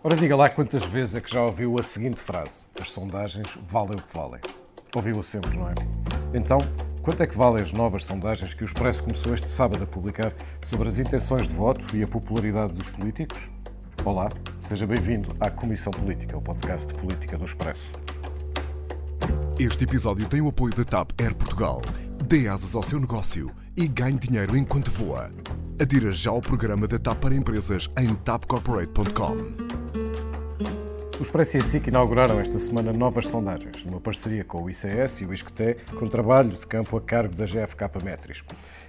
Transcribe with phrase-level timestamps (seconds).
[0.00, 3.96] Ora, diga lá quantas vezes é que já ouviu a seguinte frase: As sondagens valem
[3.98, 4.40] o que valem.
[4.94, 5.74] Ouviu-a sempre, não é?
[6.32, 6.58] Então,
[7.02, 10.32] quanto é que valem as novas sondagens que o Expresso começou este sábado a publicar
[10.62, 13.50] sobre as intenções de voto e a popularidade dos políticos?
[14.04, 14.28] Olá,
[14.60, 17.90] seja bem-vindo à Comissão Política, o podcast de política do Expresso.
[19.58, 21.82] Este episódio tem o apoio da TAP Air Portugal.
[22.24, 25.32] Dê asas ao seu negócio e ganhe dinheiro enquanto voa.
[25.82, 29.67] Adira já ao programa da TAP para empresas em tapcorporate.com.
[31.18, 35.22] O Expresso e a SIC inauguraram esta semana novas sondagens, numa parceria com o ICS
[35.22, 38.44] e o ISCTE, com trabalho de campo a cargo da GFK Metris.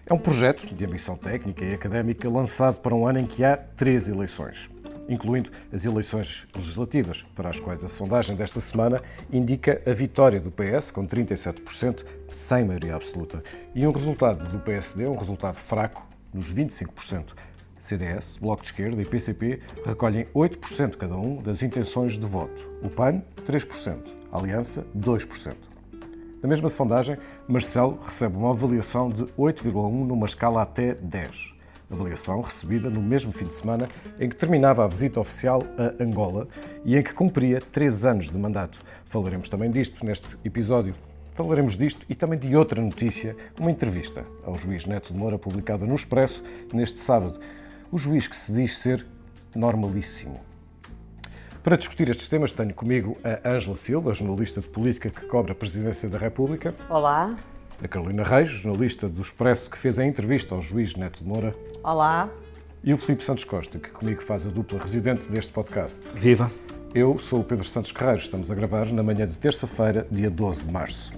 [0.06, 3.58] É um projeto de ambição técnica e académica lançado para um ano em que há
[3.58, 4.70] três eleições,
[5.10, 9.02] incluindo as eleições legislativas, para as quais a sondagem desta semana
[9.34, 15.08] indica a vitória do PS, com 37%, sem maioria absoluta, e um resultado do PSD,
[15.08, 17.49] um resultado fraco, nos 25%.
[17.90, 22.70] CDS, Bloco de Esquerda e PCP recolhem 8% cada um das intenções de voto.
[22.84, 23.98] O PAN, 3%.
[24.32, 25.56] A Aliança, 2%.
[26.42, 31.56] Na mesma sondagem, Marcelo recebe uma avaliação de 8,1 numa escala até 10.
[31.92, 33.88] Avaliação recebida no mesmo fim de semana
[34.20, 36.48] em que terminava a visita oficial a Angola
[36.86, 38.80] e em que cumpria 3 anos de mandato.
[39.06, 40.94] Falaremos também disto neste episódio.
[41.34, 45.86] Falaremos disto e também de outra notícia, uma entrevista ao juiz Neto de Moura publicada
[45.86, 47.40] no Expresso neste sábado
[47.92, 49.06] o juiz que se diz ser
[49.56, 50.40] normalíssimo.
[51.64, 55.56] Para discutir estes temas, tenho comigo a Ângela Silva, jornalista de política que cobra a
[55.56, 56.74] presidência da República.
[56.90, 57.36] Olá.
[57.84, 61.54] A Carolina Reis, jornalista do Expresso, que fez a entrevista ao juiz Neto de Moura.
[61.84, 62.30] Olá.
[62.84, 66.02] E o Filipe Santos Costa, que comigo faz a dupla residente deste podcast.
[66.16, 66.52] Viva!
[66.94, 68.20] Eu sou o Pedro Santos Guerreiro.
[68.20, 71.12] Estamos a gravar na manhã de terça-feira, dia 12 de março.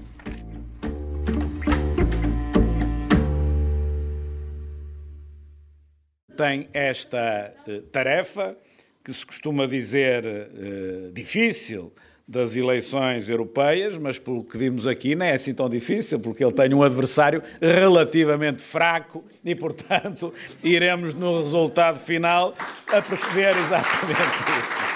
[6.42, 8.58] Tem esta uh, tarefa,
[9.04, 11.94] que se costuma dizer uh, difícil,
[12.28, 16.54] das eleições europeias, mas pelo que vimos aqui não é assim tão difícil, porque ele
[16.54, 22.56] tem um adversário relativamente fraco e, portanto, iremos no resultado final
[22.88, 24.91] a perceber exatamente isso.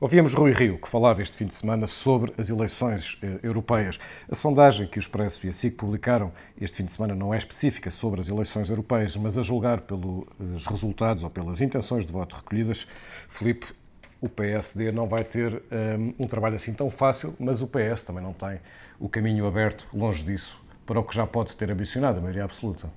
[0.00, 3.98] Ouvíamos Rui Rio, que falava este fim de semana sobre as eleições eh, europeias.
[4.30, 7.38] A sondagem que o Expresso e a SIC publicaram este fim de semana não é
[7.38, 12.36] específica sobre as eleições europeias, mas a julgar pelos resultados ou pelas intenções de voto
[12.36, 12.86] recolhidas,
[13.28, 13.74] Felipe,
[14.20, 18.04] o PSD não vai ter um, ehm, um trabalho assim tão fácil, mas o PS
[18.04, 18.60] também não tem
[19.00, 22.88] o caminho aberto, longe disso, para o que já pode ter ambicionado, a maioria absoluta.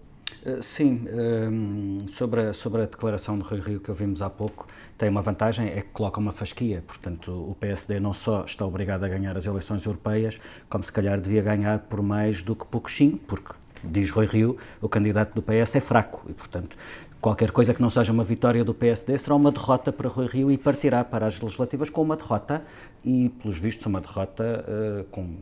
[0.44, 4.68] Eh, sim, ehm, sobre a, sobre a declaração de Rui Rio que ouvimos há pouco,
[4.97, 6.84] tem uma vantagem, é que coloca uma fasquia.
[6.86, 11.19] Portanto, o PSD não só está obrigado a ganhar as eleições europeias, como se calhar
[11.19, 13.53] devia ganhar por mais do que pouquinho, porque,
[13.84, 16.75] diz Rui Rio, o candidato do PS é fraco e, portanto,
[17.19, 20.52] qualquer coisa que não seja uma vitória do PSD será uma derrota para Rui Rio
[20.52, 22.63] e partirá para as legislativas com uma derrota
[23.06, 25.38] e, pelos vistos, uma derrota uh, com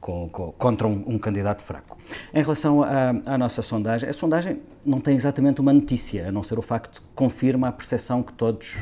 [0.00, 1.98] com, com, contra um, um, candidato fraco.
[2.32, 6.58] Em relação à, nossa sondagem, a sondagem não tem exatamente uma notícia, a não ser
[6.58, 8.76] o facto que confirma a percepção que todos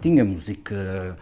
[0.00, 1.16] tínhamos e que uh,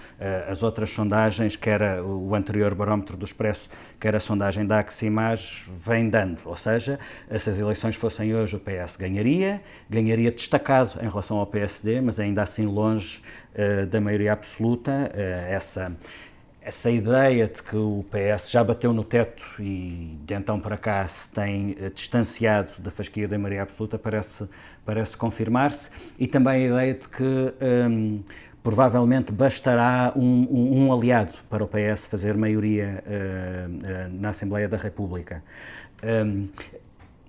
[0.49, 3.69] as outras sondagens, que era o anterior barómetro do Expresso,
[4.01, 6.41] que era a sondagem da Aximage, vem dando.
[6.45, 6.99] Ou seja,
[7.39, 12.19] se as eleições fossem hoje, o PS ganharia, ganharia destacado em relação ao PSD, mas
[12.19, 13.23] ainda assim longe
[13.55, 14.91] uh, da maioria absoluta.
[15.15, 15.97] Uh, essa
[16.65, 21.07] essa ideia de que o PS já bateu no teto e de então para cá
[21.09, 24.49] se tem eh, distanciado da fasquia da maioria absoluta parece,
[24.85, 27.55] parece confirmar-se e também a ideia de que
[27.89, 28.23] um,
[28.63, 34.69] provavelmente bastará um, um, um, aliado para o PS fazer maioria uh, uh, na Assembleia
[34.69, 35.43] da República.
[36.05, 36.49] Um,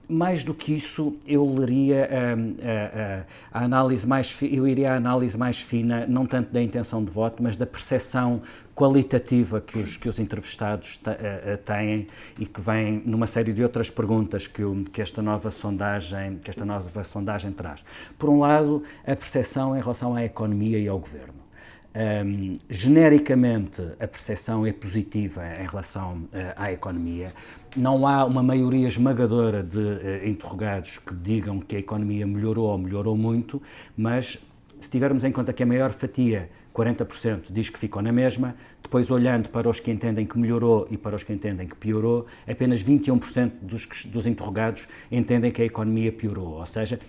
[0.08, 5.38] mais do que isso, eu leria a, a, a, análise mais eu iria à análise
[5.38, 8.42] mais fina, não tanto da intenção de voto, mas da percepção
[8.76, 11.00] qualitativa que os, que os entrevistados
[11.66, 12.08] têm
[12.40, 16.50] e que vem numa série de outras perguntas que, o, que esta nova sondagem que
[16.50, 17.84] esta nova sondagem traz.
[18.18, 21.44] Por um lado, a percepção em relação à economia e ao governo.
[21.96, 27.32] Um, genericamente, a percepção é positiva em relação uh, à economia.
[27.76, 32.78] Não há uma maioria esmagadora de uh, interrogados que digam que a economia melhorou ou
[32.80, 33.62] melhorou muito,
[33.96, 34.40] mas
[34.80, 39.12] se tivermos em conta que a maior fatia, 40%, diz que ficou na mesma, depois
[39.12, 42.84] olhando para os que entendem que melhorou e para os que entendem que piorou, apenas
[42.84, 46.54] 21% dos, dos interrogados entendem que a economia piorou.
[46.60, 47.00] Ou seja,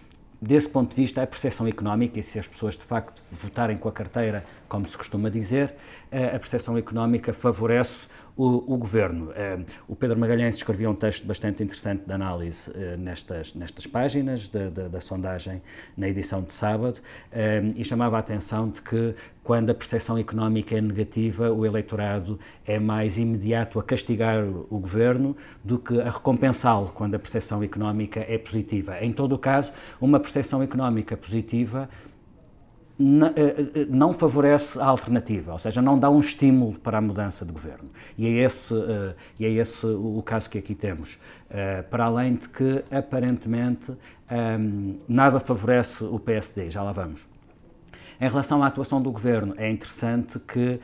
[0.41, 3.89] desse ponto de vista, a percepção económica, e se as pessoas de facto votarem com
[3.89, 5.75] a carteira, como se costuma dizer,
[6.13, 9.31] a percepção económica favorece o, o governo.
[9.31, 14.49] Uh, o Pedro Magalhães escrevia um texto bastante interessante de análise uh, nestas, nestas páginas
[14.49, 15.63] da, da, da, sondagem
[15.97, 16.99] na edição de sábado
[17.77, 19.15] e chamava a atenção de que
[19.45, 25.37] quando a percepção económica é negativa, o eleitorado é mais imediato a castigar o governo
[25.63, 28.99] do que a recompensá-lo quando a percepção económica é positiva.
[29.05, 32.14] Em todo o caso, uma percepção económica positiva eh, eh,
[32.99, 37.91] não favorece a alternativa, ou seja, não dá um estímulo para a mudança de governo.
[38.17, 41.19] E é esse, eh, e é esse o caso que aqui temos.
[41.91, 43.93] Para além de que, aparentemente,
[45.09, 47.29] nada favorece o PSD, já lá vamos.
[48.21, 50.81] Em relação à atuação do governo, é interessante que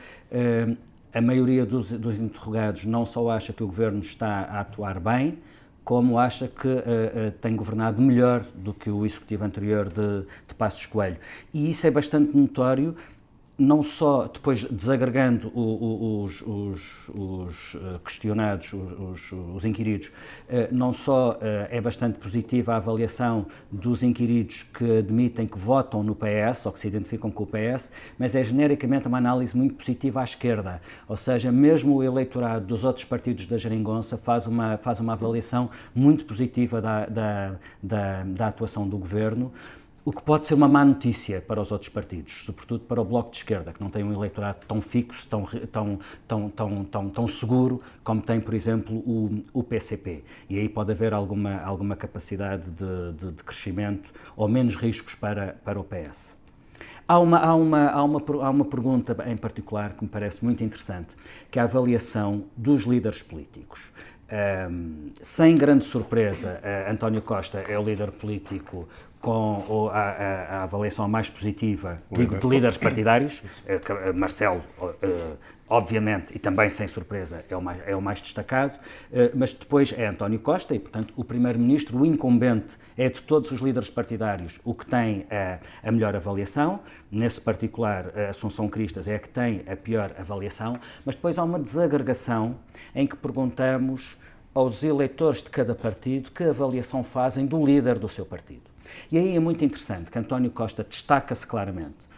[1.13, 5.39] a maioria dos, dos interrogados não só acha que o governo está a atuar bem,
[5.83, 10.53] como acha que uh, uh, tem governado melhor do que o executivo anterior de, de
[10.57, 11.17] Passos Coelho.
[11.53, 12.95] E isso é bastante notório
[13.61, 20.11] não só depois desagregando o, o, os, os, os, eh, questionados, os, os, inquiridos,
[20.49, 26.01] eh, não só eh, é bastante positiva a avaliação dos inquiridos que admitem que votam
[26.01, 29.75] no PS ou que se identificam com o PS, mas é genericamente uma análise muito
[29.75, 30.81] positiva à esquerda.
[31.07, 35.69] Ou seja, mesmo o eleitorado dos outros partidos da Jeringonça faz uma, faz uma avaliação
[35.93, 39.51] muito positiva da, da, da, da atuação do governo.
[40.03, 43.29] O que pode ser uma má notícia para os outros partidos, sobretudo para o Bloco
[43.29, 47.27] de Esquerda, que não tem um eleitorado tão fixo, tão, tão, tão, tão, tão, tão
[47.27, 50.23] seguro como tem, por exemplo, o, o PCP.
[50.49, 55.55] E aí pode haver alguma, alguma capacidade de, de, de crescimento ou menos riscos para,
[55.63, 56.35] para o PS.
[57.07, 60.63] Há uma, há, uma, há, uma, há uma pergunta em particular que me parece muito
[60.63, 61.15] interessante,
[61.51, 63.91] que é a avaliação dos líderes políticos.
[64.31, 68.87] Um, sem grande surpresa, uh, António Costa é o líder político
[69.21, 74.63] com a, a, a, avaliação mais positiva digo, de líderes partidários, eh, eh, Marcelo,
[75.01, 75.33] eh,
[75.69, 78.77] obviamente, e também sem surpresa, é o mais, é o mais destacado,
[79.33, 83.61] mas depois é António Costa e, portanto, o primeiro-ministro, o incumbente, é de todos os
[83.61, 89.15] líderes partidários o que tem a, a melhor avaliação, nesse particular, a Assunção Cristas é
[89.15, 92.57] a que tem a pior avaliação, mas depois há uma desagregação
[92.93, 94.17] em que perguntamos
[94.53, 98.70] aos eleitores de cada partido que avaliação fazem do líder do seu partido.
[99.11, 102.09] E aí é muito interessante que António Costa destaca-se claramente.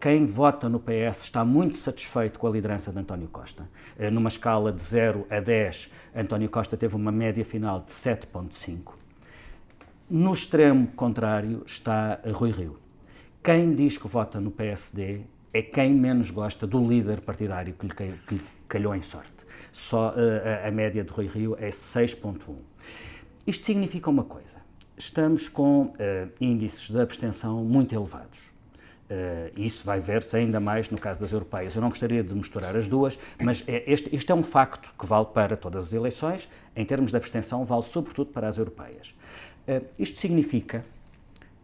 [0.00, 3.68] Quem vota no PS está muito satisfeito com a liderança de António Costa.
[3.98, 8.92] Eh, numa escala de 0 a 10, António Costa teve uma média final de 7,5.
[10.08, 12.78] No extremo contrário está Rui Rio.
[13.42, 18.42] Quem diz que vota no PSD é quem menos gosta do líder partidário que lhe
[18.68, 19.44] calhou em sorte.
[19.72, 22.54] Só eh, a, média de Rui Rio é 6,1.
[23.44, 24.65] Isto significa uma coisa
[24.96, 25.94] estamos com uh,
[26.40, 28.40] índices de abstenção muito elevados.
[29.08, 31.76] Uh, isso vai ver-se ainda mais no caso das europeias.
[31.76, 35.06] Eu não gostaria de misturar as duas, mas é, este, este, é um facto que
[35.06, 39.14] vale para todas as eleições, em termos de abstenção, vale sobretudo para as europeias.
[39.68, 40.84] Uh, isto significa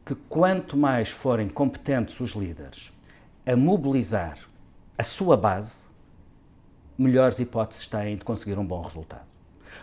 [0.04, 2.92] que quanto mais forem competentes os líderes
[3.46, 4.38] a mobilizar
[4.96, 5.86] a sua base,
[6.96, 9.26] melhores hipóteses têm de conseguir um bom resultado.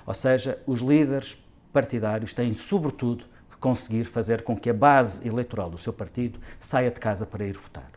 [0.05, 1.43] Ou seja, os líderes
[1.73, 3.25] partidários têm, sobretudo,
[3.59, 7.57] conseguir fazer com que a base eleitoral do seu partido saia de casa para ir
[7.57, 7.89] votar.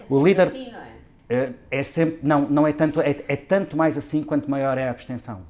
[0.00, 0.92] É o líder assim, não é?
[1.28, 1.52] é?
[1.70, 4.90] É, sempre não não é tanto é, é, tanto mais assim quanto maior é a
[4.90, 5.42] abstenção.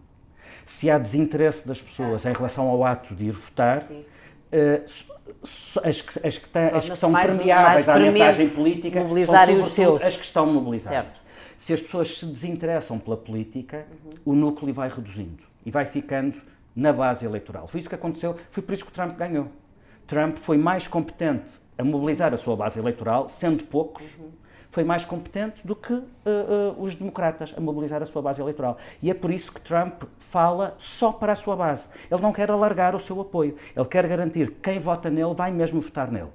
[0.64, 4.84] Se há desinteresse das pessoas ah, em relação ao ato de ir votar, uh,
[5.84, 10.02] as que, as que, as que são permeáveis à mensagem política mobilizarem são os seus.
[10.02, 11.16] as que estão mobilizadas.
[11.16, 11.22] Certo.
[11.56, 14.32] Se as pessoas se desinteressam pela política, uhum.
[14.32, 16.40] o núcleo vai reduzindo e vai ficando
[16.74, 17.68] na base eleitoral.
[17.68, 19.48] Foi isso que aconteceu, foi por isso que o Trump ganhou.
[20.06, 24.30] Trump foi mais competente a mobilizar a sua base eleitoral, sendo poucos, uhum.
[24.70, 28.76] foi mais competente do que uh, uh, os democratas a mobilizar a sua base eleitoral.
[29.00, 31.88] E é por isso que Trump fala só para a sua base.
[32.10, 33.56] Ele não quer alargar o seu apoio.
[33.74, 36.30] Ele quer garantir que quem vota nele vai mesmo votar nele.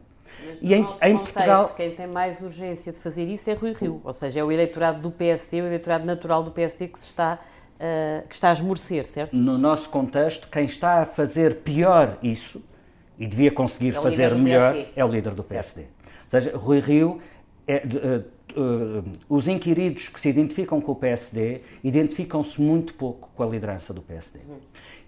[0.46, 4.02] Mas e em, em Portugal, quem tem mais urgência de fazer isso é Rui Rio,
[4.04, 7.40] ou seja, é o eleitorado do PSD, o eleitorado natural do PSD que se está
[7.78, 9.36] uh, que está a esmorecer, certo?
[9.36, 12.62] No nosso contexto, quem está a fazer pior isso
[13.20, 14.92] e devia conseguir é fazer melhor PSD.
[14.96, 15.82] é o líder do PSD.
[15.82, 15.92] Certo.
[16.24, 17.22] Ou seja, Rui Rio,
[17.68, 17.84] é,
[18.56, 23.48] uh, uh, os inquiridos que se identificam com o PSD identificam-se muito pouco com a
[23.48, 24.40] liderança do PSD.
[24.48, 24.58] Uhum.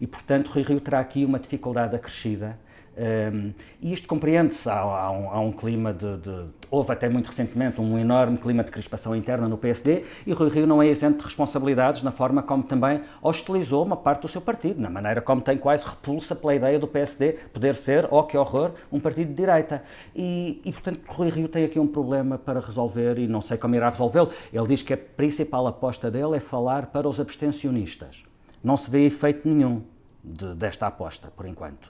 [0.01, 2.57] E, portanto, Rui Rio terá aqui uma dificuldade acrescida
[2.99, 7.27] Um, e isto compreende-se, há, há, um, há, um, clima de, de, Houve até muito
[7.27, 11.19] recentemente um enorme clima de crispação interna no PSD e Rui Rio não é isento
[11.19, 15.41] de responsabilidades na forma como também hostilizou uma parte do seu partido, na maneira como
[15.41, 19.35] tem quase repulsa pela ideia do PSD poder ser, oh que horror, um partido de
[19.35, 19.81] direita.
[20.13, 23.75] E, e portanto, Rui Rio tem aqui um problema para resolver e não sei como
[23.75, 24.29] irá resolvê-lo.
[24.51, 28.23] Ele diz que a principal aposta dele é falar para os abstencionistas.
[28.61, 29.83] Não se vê efeito nenhum
[30.23, 31.85] de, desta aposta, por enquanto.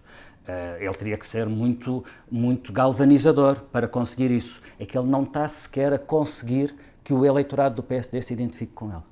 [0.47, 4.61] Uh, ele teria que ser muito, muito galvanizador para conseguir isso.
[4.79, 8.73] É que ele não está sequer a conseguir que o eleitorado do PSD se identifique
[8.73, 9.08] com ele.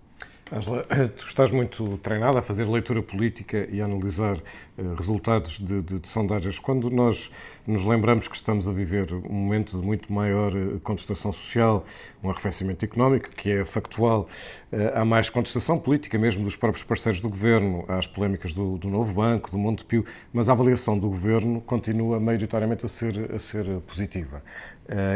[0.51, 0.83] Angela,
[1.15, 5.99] tu estás muito treinada a fazer leitura política e a analisar uh, resultados de, de,
[5.99, 6.57] de, sondagens.
[6.57, 7.29] Quando nós
[7.65, 11.85] nos lembramos que estamos a viver um momento de muito maior uh, contestação social,
[12.23, 14.29] um arrefecimento económico, que é factual,
[14.71, 18.77] uh, há mais contestação política mesmo dos próprios parceiros do governo, há as polémicas do,
[18.77, 23.39] do novo banco, do Montepio, mas a avaliação do governo continua maioritariamente a ser, a
[23.39, 24.41] ser positiva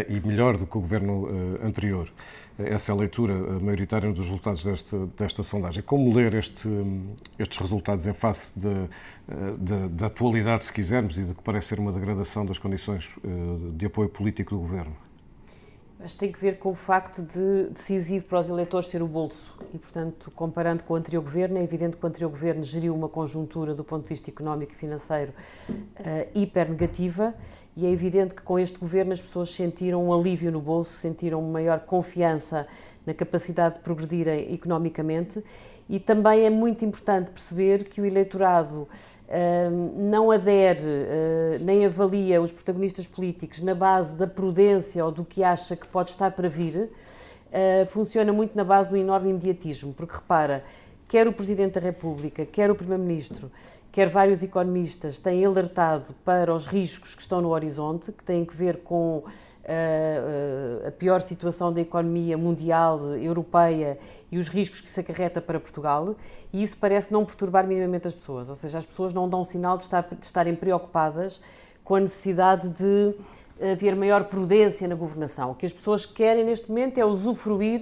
[0.10, 1.30] e melhor do que o governo
[1.64, 2.12] anterior
[2.68, 5.82] essa é a leitura maioritária dos resultados desta, desta sondagem.
[5.84, 6.68] Como ler este,
[7.38, 8.60] estes resultados em face
[9.90, 13.28] da atualidade, se quisermos, e de que parece ser uma degradação das condições eh,
[13.76, 14.96] de apoio político do governo?
[16.00, 19.56] Mas tem que ver com o facto de decisivo para os eleitores ser o bolso.
[19.72, 23.08] E, portanto, comparando com o anterior governo, é evidente que o anterior governo geriu uma
[23.08, 25.32] conjuntura, do ponto de vista económico e financeiro,
[25.70, 25.84] uh,
[26.34, 27.36] hiper negativa
[27.76, 31.42] e é evidente que com este governo as pessoas sentiram um alívio no bolso, sentiram
[31.42, 32.68] maior confiança
[33.06, 35.44] na capacidade de progredirem economicamente.
[35.90, 38.88] E também é muito importante perceber que o eleitorado
[39.28, 45.26] uh, não adere uh, nem avalia os protagonistas políticos na base da prudência ou do
[45.26, 49.94] que acha que pode estar para vir, uh, funciona muito na base do enorme imediatismo,
[49.94, 50.64] porque repara,
[51.12, 53.52] quer o Presidente da República, quer o Primeiro-Ministro,
[53.92, 58.56] quer vários economistas têm alertado para os riscos que estão no horizonte, que têm que
[58.56, 64.00] ver com uh, a pior situação da economia mundial, europeia
[64.32, 66.16] e os riscos que se acarreta para Portugal,
[66.54, 69.76] e isso parece não perturbar minimamente as pessoas, ou seja, as pessoas não dão sinal
[69.76, 71.42] de, estar, de estarem preocupadas
[71.84, 73.14] com a necessidade de
[73.74, 75.52] haver maior prudência na governação.
[75.52, 77.82] O que as pessoas querem neste momento é usufruir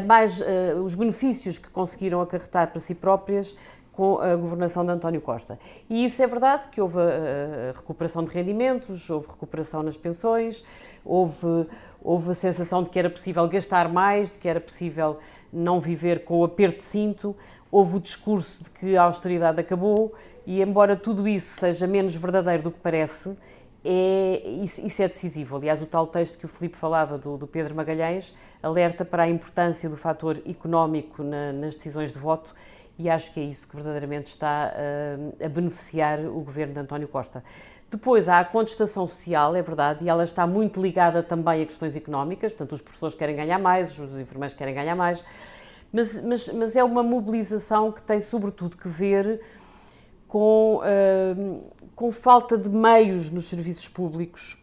[0.00, 3.54] mais uh, os benefícios que conseguiram acarretar para si próprias
[3.94, 5.58] com a governação de António Costa.
[5.88, 10.64] E isso é verdade que houve a, recuperação de rendimentos, houve recuperação nas pensões,
[11.04, 11.68] houve,
[12.02, 15.18] houve a sensação de que era possível gastar mais, de que era possível
[15.52, 17.36] não viver com o aperto de cinto,
[17.70, 20.12] houve o discurso de que a austeridade acabou
[20.44, 23.36] e, embora tudo isso seja menos verdadeiro do que parece,
[23.84, 25.56] é, isso, é decisivo.
[25.56, 29.28] Aliás, o tal texto que o Filipe falava do, do Pedro Magalhães alerta para a
[29.28, 32.54] importância do fator económico na, nas decisões de voto
[32.98, 37.08] e acho que é isso que verdadeiramente está uh, a beneficiar o governo de António
[37.08, 37.42] Costa.
[37.90, 41.94] Depois há a contestação social, é verdade, e ela está muito ligada também a questões
[41.94, 45.24] económicas, portanto, os professores querem ganhar mais, os enfermeiros querem ganhar mais,
[45.92, 49.40] mas, mas, mas é uma mobilização que tem sobretudo que ver
[50.34, 54.60] com, uh, com falta de meios nos serviços públicos.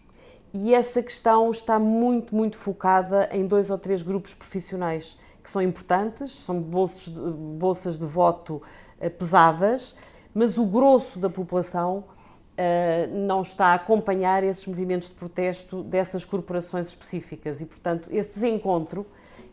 [0.54, 5.62] E essa questão está muito, muito focada em dois ou três grupos profissionais que são
[5.62, 8.62] importantes, são bolsas de, bolsas de voto
[9.00, 9.96] uh, pesadas,
[10.34, 16.25] mas o grosso da população uh, não está a acompanhar esses movimentos de protesto dessas
[16.25, 19.06] corporações específicas e, portanto, esse desencontro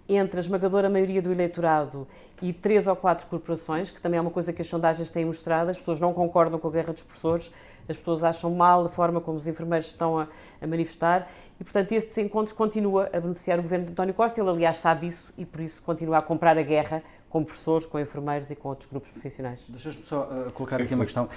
[0.09, 2.07] entre a esmagadora maioria do eleitorado
[2.41, 5.71] e três ou quatro corporações, que também é uma coisa que as sondagens têm mostrado,
[5.71, 7.51] as pessoas não concordam com a guerra dos professores,
[7.89, 10.29] as pessoas acham mal a forma como os enfermeiros estão a,
[10.61, 14.41] a manifestar e, portanto, esse desencontro continua a beneficiar o governo de António Costa.
[14.41, 17.99] Ele, aliás, sabe isso e, por isso, continua a comprar a guerra com professores, com
[17.99, 19.63] enfermeiros e com outros grupos profissionais.
[19.69, 21.29] Deixa-me só uh, colocar Sim, aqui uma questão.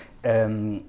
[0.50, 0.82] Um,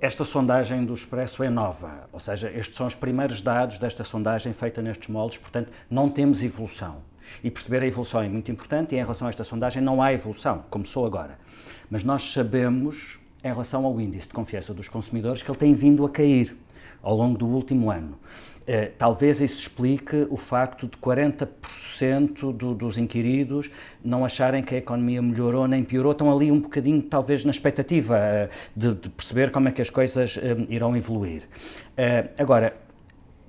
[0.00, 4.52] esta sondagem do Expresso é nova, ou seja, estes são os primeiros dados desta sondagem
[4.52, 7.02] feita nestes moldes, portanto, não temos evolução.
[7.42, 10.12] E perceber a evolução é muito importante e em relação a esta sondagem não há
[10.12, 11.38] evolução, começou agora.
[11.90, 16.04] Mas nós sabemos em relação ao índice de confiança dos consumidores que ele tem vindo
[16.04, 16.56] a cair
[17.02, 18.18] ao longo do último ano.
[18.66, 23.70] Eh, talvez isso explique o facto de 40% do, dos inquiridos
[24.04, 28.18] não acharem que a economia melhorou nem piorou, estão ali um bocadinho, talvez, na expectativa
[28.18, 31.44] eh, de, de perceber como é que as coisas eh, irão evoluir.
[32.38, 32.76] Agora,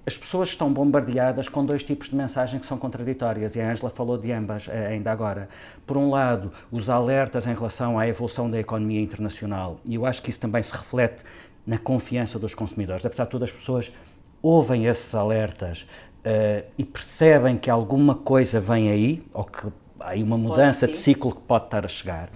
[0.09, 3.91] as pessoas estão bombardeadas com dois tipos de mensagem que são contraditórias, e a Angela
[3.91, 5.47] falou de ambas eh, ainda agora.
[5.85, 10.23] Por um lado, os alertas em relação à evolução da economia internacional, e eu acho
[10.23, 11.23] que isso também se reflete
[11.63, 13.05] na confiança dos consumidores.
[13.05, 13.91] Apesar de todas as pessoas
[14.41, 15.85] ouvem esses alertas
[16.25, 19.67] uh, e percebem que alguma coisa vem aí, ou que
[19.99, 22.31] há aí uma mudança de ciclo que pode estar a chegar.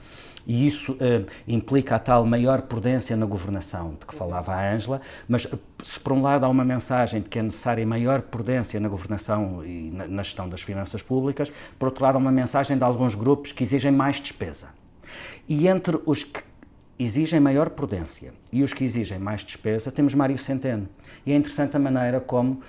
[0.46, 5.02] E isso uh, implica a tal maior prudência na governação de que falava a Ângela,
[5.28, 5.48] mas
[5.82, 9.66] se por um lado há uma mensagem de que é necessária maior prudência na governação
[9.66, 13.16] e na, na gestão das finanças públicas, por outro lado há uma mensagem de alguns
[13.16, 14.68] grupos que exigem mais despesa.
[15.48, 16.42] E entre os que
[17.00, 20.88] exigem maior prudência e os que exigem mais despesa, temos Mário Centeno.
[21.26, 22.62] E é interessante a maneira como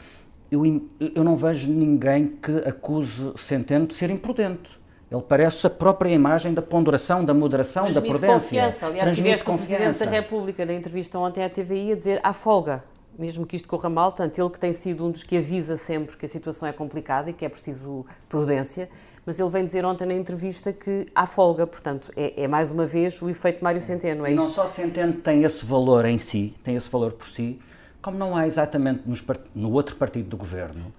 [0.50, 4.83] eu, eu não vejo ninguém que acuse Centeno de ser imprudente.
[5.14, 8.40] Ele parece a própria imagem da ponderação, da moderação, Transmite da prudência.
[8.40, 8.86] confiança.
[8.86, 12.82] Aliás, tiveste o Presidente da República na entrevista ontem à TVI a dizer há folga,
[13.16, 16.16] mesmo que isto corra mal, portanto, ele que tem sido um dos que avisa sempre
[16.16, 18.88] que a situação é complicada e que é preciso prudência,
[19.24, 22.84] mas ele vem dizer ontem na entrevista que há folga, portanto, é, é mais uma
[22.84, 24.54] vez o efeito Mário Centeno, é e não isto?
[24.54, 27.60] só Centeno tem esse valor em si, tem esse valor por si,
[28.02, 30.92] como não há exatamente nos, no outro partido do governo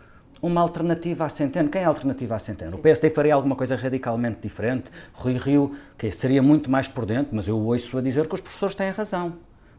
[0.45, 1.69] uma alternativa à Centeno.
[1.69, 2.71] Quem é a alternativa à Centeno?
[2.71, 2.77] Sim.
[2.77, 4.91] O PSD faria alguma coisa radicalmente diferente?
[5.13, 8.75] Rui Rio, que seria muito mais prudente, mas eu ouço a dizer que os professores
[8.75, 9.33] têm razão.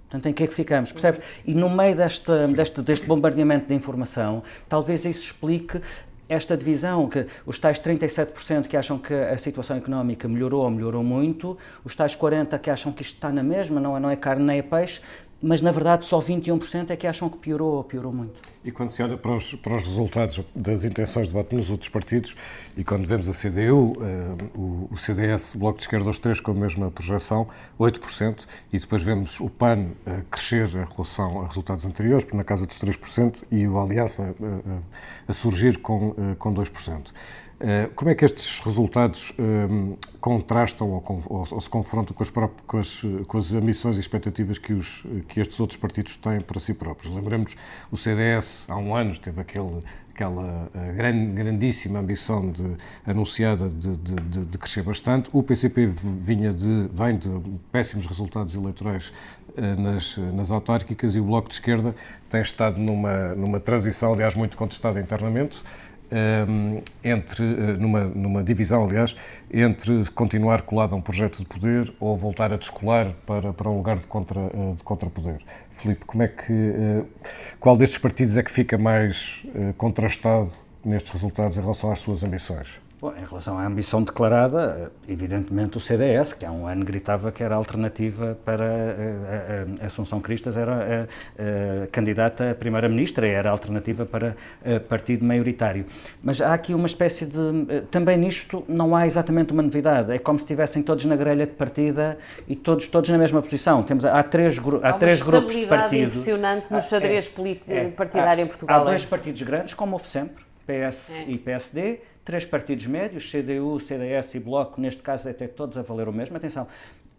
[0.08, 0.90] Portanto, em que é que ficamos?
[0.90, 1.18] Percebe?
[1.44, 5.80] E no meio desta, deste, deste bombardeamento de informação, talvez isso explique
[6.28, 11.04] esta divisão, que os tais 37% que acham que a situação económica melhorou ou melhorou
[11.04, 14.16] muito, os tais 40% que acham que isto está na mesma, não é, não é
[14.16, 15.00] carne nem é peixe,
[15.42, 18.40] mas na verdade só 21% é que acham que piorou ou piorou muito.
[18.64, 21.88] E quando se olha para os, para os resultados das intenções de voto nos outros
[21.88, 22.34] partidos,
[22.76, 26.18] e quando vemos a CDU, uh, eh, o, o, CDS, o Bloco de Esquerda, os
[26.18, 27.46] três com a mesma projeção,
[27.78, 32.66] 8%, e depois vemos o PAN uh, crescer em relação a resultados anteriores, na casa
[32.66, 34.82] dos 3%, e o Aliança uh,
[35.28, 37.12] a surgir com, com 2%.
[37.58, 42.78] Eh, como é que estes resultados um, eh, contrastam ou, se confrontam com as, com,
[42.78, 46.74] as, com as, ambições e expectativas que, os, que estes outros partidos têm para si
[46.74, 47.14] próprios?
[47.14, 47.56] Lembremos,
[47.90, 49.82] o CDS há um ano teve aquele,
[50.14, 50.92] aquela eh,
[51.32, 55.30] grandíssima ambição de, anunciada de, de, de, crescer bastante.
[55.32, 57.30] O PCP vinha de, vem de
[57.72, 59.14] péssimos resultados eleitorais
[59.78, 61.94] nas, nas autárquicas e o Bloco de Esquerda
[62.28, 65.58] tem estado numa, numa transição, aliás, muito contestada internamente
[66.08, 69.16] Ehm, entre, eh, numa, numa divisão, aliás,
[69.52, 73.76] entre continuar colado a um projeto de poder ou voltar a descolar para, para um
[73.76, 75.38] lugar de, contra, eh, de contrapoder.
[75.68, 77.04] Filipe, como é que, eh,
[77.58, 79.44] qual destes partidos é que fica mais
[79.76, 80.50] contrastado
[80.84, 82.85] nestes resultados em relação às suas ambições?
[83.06, 87.40] Bom, em relação à ambição declarada, evidentemente o CDS, que há um ano gritava que
[87.40, 93.48] era alternativa para a, a, a Assunção Cristas, era a, a candidata a primeira-ministra, era
[93.48, 94.34] alternativa para
[94.88, 95.86] partido maioritário.
[96.20, 97.82] Mas há aqui uma espécie de.
[97.92, 100.12] Também nisto não há exatamente uma novidade.
[100.12, 103.84] É como se estivessem todos na grelha de partida e todos, todos na mesma posição.
[103.84, 106.14] Temos, há três, há, há três grupos de partidos.
[106.16, 107.32] impressionante no xadrez
[107.68, 108.80] é, é, partidário há, em Portugal.
[108.80, 109.06] Há dois é?
[109.06, 111.24] partidos grandes, como houve sempre, PS é.
[111.28, 116.08] e PSD três partidos médios, CDU, CDS e Bloco, neste caso até todos a valer
[116.08, 116.36] o mesmo.
[116.36, 116.66] Atenção,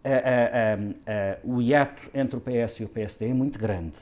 [0.04, 3.98] a, a, a, o hiato entre o PS e o PSD é muito grande.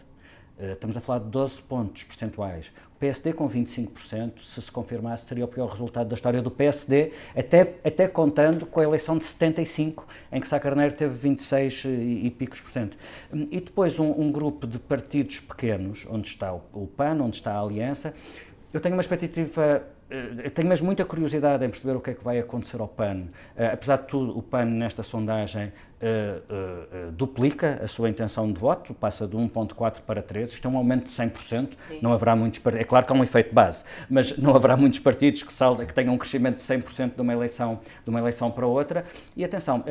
[0.59, 2.73] Uh, estamos a falar de 12 pontos percentuais.
[2.97, 7.13] O PSD com 25%, se se confirmasse, seria o pior resultado da história do PSD,
[7.37, 11.89] até, até contando com a eleição de 75, em que Sá Carneiro teve 26 e,
[12.25, 12.97] e picos por cento.
[13.33, 17.53] E depois um, um, grupo de partidos pequenos, onde está o, o PAN, onde está
[17.53, 18.13] a Aliança.
[18.73, 22.23] Eu tenho uma expectativa eu tenho mesmo muita curiosidade em perceber o que é que
[22.23, 23.25] vai acontecer ao PAN.
[23.57, 28.59] Uh, apesar de tudo, o PAN, nesta sondagem, uh, uh, duplica a sua intenção de
[28.59, 30.53] voto, passa de 1,4 para 3.
[30.53, 31.71] Isto é um aumento de 100%.
[31.77, 31.99] Sim.
[32.03, 35.43] Não haverá muitos É claro que há um efeito base, mas não haverá muitos partidos
[35.43, 38.67] que, salda, que tenham um crescimento de 100% de uma, eleição, de uma eleição para
[38.67, 39.05] outra.
[39.37, 39.85] E atenção,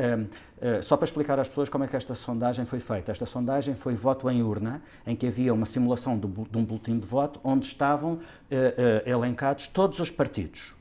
[0.56, 3.12] Uh, só para explicar às pessoas como é que esta sondagem foi feita.
[3.12, 6.98] Esta sondagem foi voto em urna, em que havia uma simulação de, de um boletim
[6.98, 8.20] de voto onde estavam
[9.04, 10.74] elencados todos os partidos.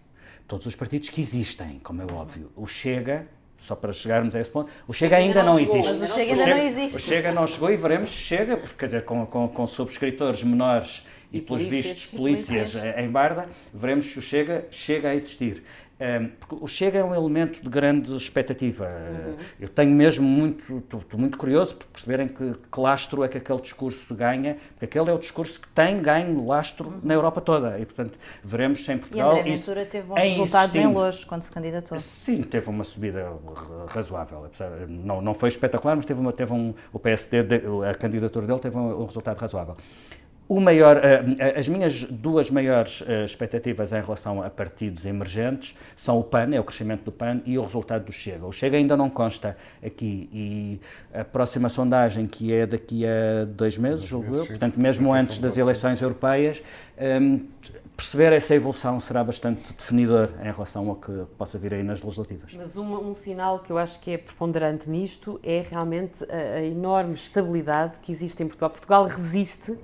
[0.48, 2.52] Todos os partidos que existem, como é óbvio.
[2.56, 3.28] O Chega,
[3.66, 5.94] só para chegarmos a esse ponto, o Chega ainda, ainda não, existe.
[5.94, 6.96] Mas o Chega ainda não existe.
[6.96, 10.44] O Chega não chegou e veremos se chega, porque, quer dizer, com, com, com subscritores
[10.44, 15.16] menores e, e pelos vistos polícias, polícias em Barda, veremos se o Chega chega a
[15.16, 15.64] existir.
[16.40, 18.86] Porque o Chega é um elemento de grande expectativa.
[18.86, 19.36] Uhum.
[19.62, 23.62] Eu tenho mesmo muito, estou muito curioso por perceberem que, que, lastro é que aquele
[23.62, 27.00] discurso ganha, porque aquele é o discurso que tem ganho lastro uhum.
[27.02, 27.80] na Europa toda.
[27.80, 29.38] E, portanto, veremos se em Portugal.
[29.38, 31.98] E André Ventura teve bons resultados em Lourdes quando se candidatou.
[31.98, 33.32] Sim, teve uma subida
[33.88, 34.50] razoável.
[34.90, 36.74] Não, não foi espetacular, mas teve, uma, teve um.
[36.92, 39.78] O PSD, a candidatura dele teve um, um resultado razoável.
[40.48, 45.76] O maior, eh, eh, as minhas duas maiores eh, expectativas em relação a partidos emergentes
[45.96, 48.46] são o PAN, é o crescimento do PAN, e o resultado do Chega.
[48.46, 50.80] O Chega ainda não consta aqui e
[51.12, 55.58] a próxima sondagem, que é daqui a dois meses, julgo eu, portanto, mesmo antes das
[55.58, 56.62] eleições europeias,
[57.98, 62.54] perceber essa evolução será bastante definidor em relação ao que possa vir aí nas legislativas.
[62.56, 66.64] Mas um, um sinal que eu acho que é preponderante nisto é realmente a, a,
[66.64, 68.70] enorme estabilidade que existe em Portugal.
[68.70, 69.78] Portugal resiste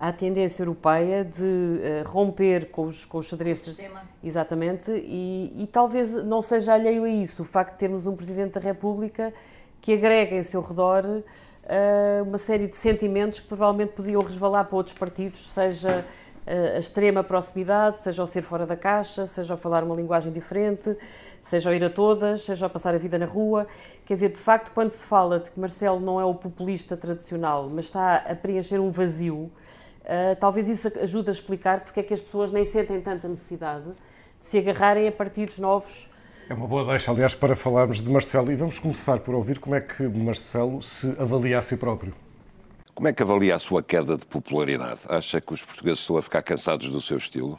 [0.00, 3.78] à tendência europeia de uh, romper com os, com os xadrezes.
[4.24, 8.54] Exatamente, e, e talvez não seja alheio a isso o facto de termos um Presidente
[8.54, 9.32] da República
[9.82, 11.22] que agrega em seu redor uh,
[12.26, 16.06] uma série de sentimentos que provavelmente podiam resvalar para outros partidos, seja
[16.46, 20.96] a extrema proximidade, seja ao ser fora da caixa, seja ao falar uma linguagem diferente,
[21.40, 23.68] seja ao ir a todas, seja ao passar a vida na rua.
[24.04, 27.68] Quer dizer, de facto, quando se fala de que Marcelo não é o populista tradicional,
[27.68, 29.50] mas está a preencher um vazio,
[30.04, 33.84] uh, talvez isso ajude a explicar porque é que as pessoas nem sentem tanta necessidade
[33.84, 36.08] de se agarrarem a partidos novos.
[36.48, 38.50] É uma boa deixa, aliás, para falarmos de Marcelo.
[38.50, 42.12] E vamos começar por ouvir como é que Marcelo se avalia a si próprio.
[42.92, 45.00] Como é que avalia a sua queda de popularidade?
[45.08, 47.58] Acha que os portugueses estão a ficar cansados do seu estilo?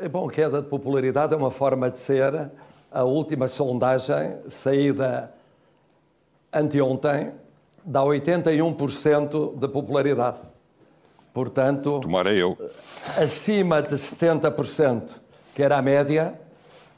[0.00, 2.50] É bom, queda de popularidade é uma forma de ser.
[2.90, 5.32] A última sondagem, saída
[6.52, 7.32] anteontem,
[7.84, 10.38] dá 81% de popularidade.
[11.38, 12.58] Portanto, Tomara eu.
[13.16, 15.20] acima de 70%,
[15.54, 16.34] que era a média,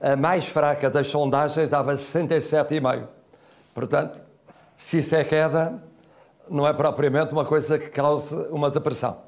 [0.00, 3.06] a mais fraca das sondagens dava 67,5%.
[3.74, 4.18] Portanto,
[4.78, 5.82] se isso é queda,
[6.48, 9.20] não é propriamente uma coisa que cause uma depressão.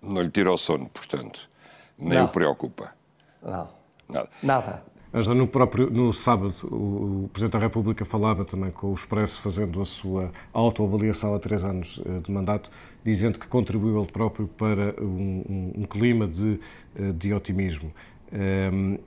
[0.00, 1.50] Não lhe tira o sono, portanto.
[1.98, 2.26] Nem não.
[2.26, 2.92] o preocupa.
[3.42, 3.68] Não.
[4.08, 4.28] Nada.
[4.40, 4.82] Nada.
[5.14, 9.80] Angela, no, próprio, no sábado, o, Presidente da República falava também com o Expresso, fazendo
[9.82, 12.70] a sua autoavaliação a três anos eh, de mandato,
[13.04, 16.58] dizendo que contribuiu ele próprio para um, um, um clima de,
[16.96, 17.92] eh, de otimismo.
[18.32, 18.98] Um, ehm,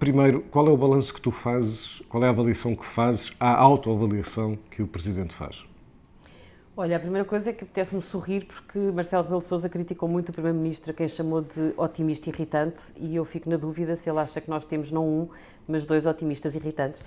[0.00, 3.54] primeiro, qual é o balanço que tu fazes, qual é a avaliação que fazes à
[3.54, 5.62] autoavaliação que o Presidente faz?
[6.76, 10.32] Olha, a primeira coisa é que apetece-me sorrir porque Marcelo Rebelo Sousa criticou muito o
[10.32, 14.50] Primeiro-Ministro, quem chamou de otimista irritante, e eu fico na dúvida se ele acha que
[14.50, 15.28] nós temos não um,
[15.68, 17.04] mas dois otimistas irritantes.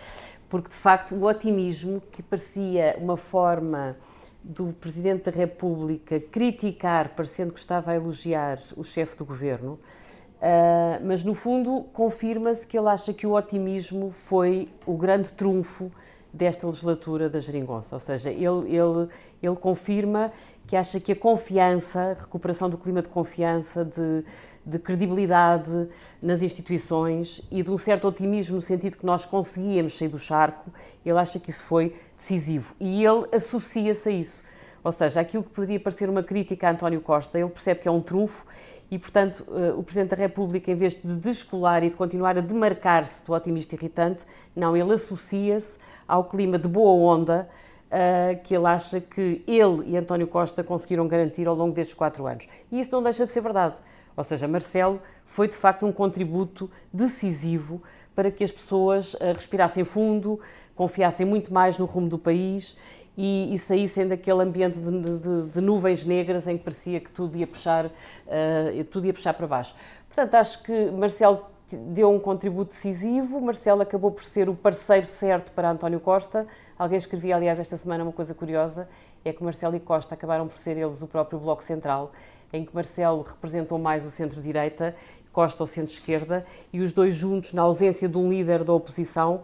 [0.48, 3.98] Porque, de facto, o otimismo, que parecia uma forma
[4.42, 11.06] do Presidente da República criticar, parecendo que estava a elogiar o chefe do governo, uh,
[11.06, 15.92] mas no fundo confirma-se que ele acha que o otimismo foi o grande trunfo
[16.34, 17.96] desta legislatura da Geringonça.
[17.96, 19.10] Ou seja, ele, ele,
[19.42, 20.32] ele confirma
[20.68, 24.24] que acha que a confiança, a recuperação do clima de confiança, de,
[24.66, 25.88] de credibilidade
[26.22, 30.72] nas instituições e de um certo otimismo no sentido que nós conseguíamos sair do charco,
[31.06, 32.76] ele acha que isso foi decisivo.
[32.80, 34.42] E ele associa-se a isso.
[34.84, 37.92] Ou seja, aquilo que poderia parecer uma crítica a António Costa, ele percebe que é
[37.92, 38.46] um trunfo
[38.90, 42.42] e, portanto, eh, o Presidente da República, em vez de descolar e de continuar a
[42.42, 47.50] demarcar-se do otimista irritante, não, ele associa-se ao clima de boa onda
[47.88, 52.26] uh, que ele acha que ele e António Costa conseguiram garantir ao longo destes quatro
[52.26, 52.48] anos.
[52.72, 53.78] E isso não deixa de ser verdade.
[54.16, 57.84] Ou seja, Marcelo foi de facto um contributo decisivo
[58.16, 60.40] para que as pessoas uh, respirassem fundo,
[60.76, 62.78] confiassem muito mais no rumo do país
[63.18, 67.36] e, e saíssem daquele ambiente de, de, de, nuvens negras em que parecia que tudo
[67.36, 69.76] ia puxar, uh, tudo ia puxar para baixo.
[70.08, 75.52] Portanto, acho que Marcelo deu um contributo decisivo, Marcelo acabou por ser o parceiro certo
[75.52, 76.48] para António Costa.
[76.78, 78.88] Alguém escrevia, aliás, esta semana uma coisa curiosa,
[79.26, 82.12] é que Marcelo e Costa acabaram por ser eles o próprio Bloco Central,
[82.54, 84.96] em que Marcelo representou mais o centro-direita,
[85.34, 89.44] Costa o centro-esquerda, e os dois juntos, na ausência de um líder da oposição,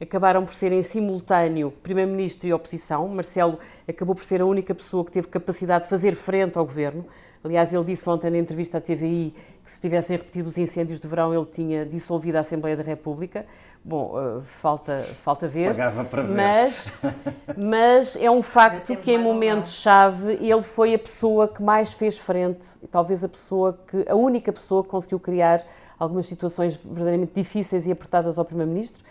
[0.00, 3.06] acabaram por ser em simultâneo Primeiro-Ministro e oposição.
[3.08, 7.04] Marcelo acabou por ser a única pessoa que teve capacidade de fazer frente ao governo.
[7.44, 11.06] Aliás, ele disse ontem na entrevista à TVI que se tivessem repetido os incêndios de
[11.06, 13.44] verão, ele tinha dissolvido a Assembleia da República.
[13.84, 15.68] Bom, uh, falta, falta ver.
[15.68, 16.34] Pagava para ver.
[16.34, 16.88] Mas,
[17.56, 22.66] mas é um facto que em momentos-chave ele foi a pessoa que mais fez frente,
[22.90, 25.62] talvez a pessoa que, a única pessoa que conseguiu criar
[25.98, 29.04] algumas situações verdadeiramente difíceis e apertadas ao Primeiro-Ministro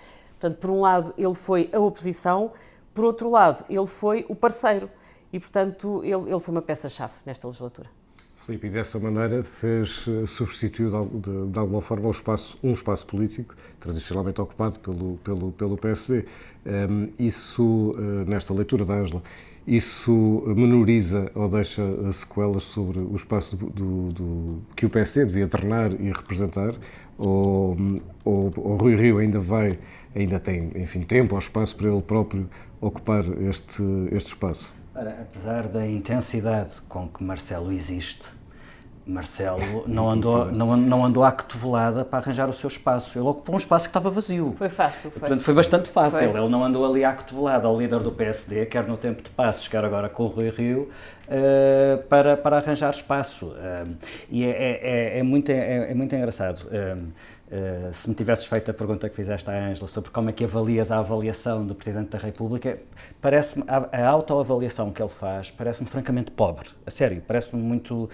[0.43, 2.51] Portanto, por um lado, ele foi a oposição,
[2.93, 4.89] por outro lado, ele foi o parceiro.
[5.31, 7.89] E, portanto, ele, ele foi uma peça-chave nesta legislatura.
[8.35, 13.05] Filipe, e dessa maneira fez, eh, substituiu de, de, alguma forma um espaço, um espaço
[13.05, 16.25] político tradicionalmente ocupado pelo, pelo, pelo PSD.
[16.65, 19.23] Um, ehm, isso, uh, nesta leitura da Ângela,
[19.65, 25.47] isso menoriza ou deixa sequelas sobre o espaço do, do, do, que o PSD devia
[25.47, 26.75] tornar e representar?
[27.17, 27.77] Ou,
[28.25, 29.79] ou, ou Rui Rio ainda vai
[30.15, 32.49] ainda tem, enfim, tempo ou espaço para ele próprio
[32.79, 34.71] ocupar este, este espaço?
[34.95, 38.23] Ora, apesar da intensidade com que Marcelo existe,
[39.05, 43.17] Marcelo não andou, não, não andou à cotovelada para arranjar o seu espaço.
[43.17, 44.55] Ele ocupou um espaço que estava vazio.
[44.57, 45.11] Foi fácil.
[45.11, 46.31] Foi, Portanto, foi bastante fácil.
[46.31, 46.41] Foi.
[46.41, 49.67] Ele não andou ali à cotovelada ao líder do PSD, quer no tempo de Passos,
[49.67, 50.89] quer agora com o Rui Rio,
[51.27, 53.47] uh, para, para arranjar espaço.
[53.47, 53.93] Uh,
[54.29, 54.79] e é, é,
[55.17, 56.65] é, é muito, é, é, muito engraçado.
[56.67, 57.11] Uh,
[57.91, 60.91] se me tivesses feito a pergunta que fizeste à Ângela sobre como é que avalias
[60.91, 62.79] a avaliação do Presidente da República,
[63.21, 66.69] parece-me a, a autoavaliação que ele faz parece-me francamente pobre.
[66.85, 68.09] A sério, parece-me muito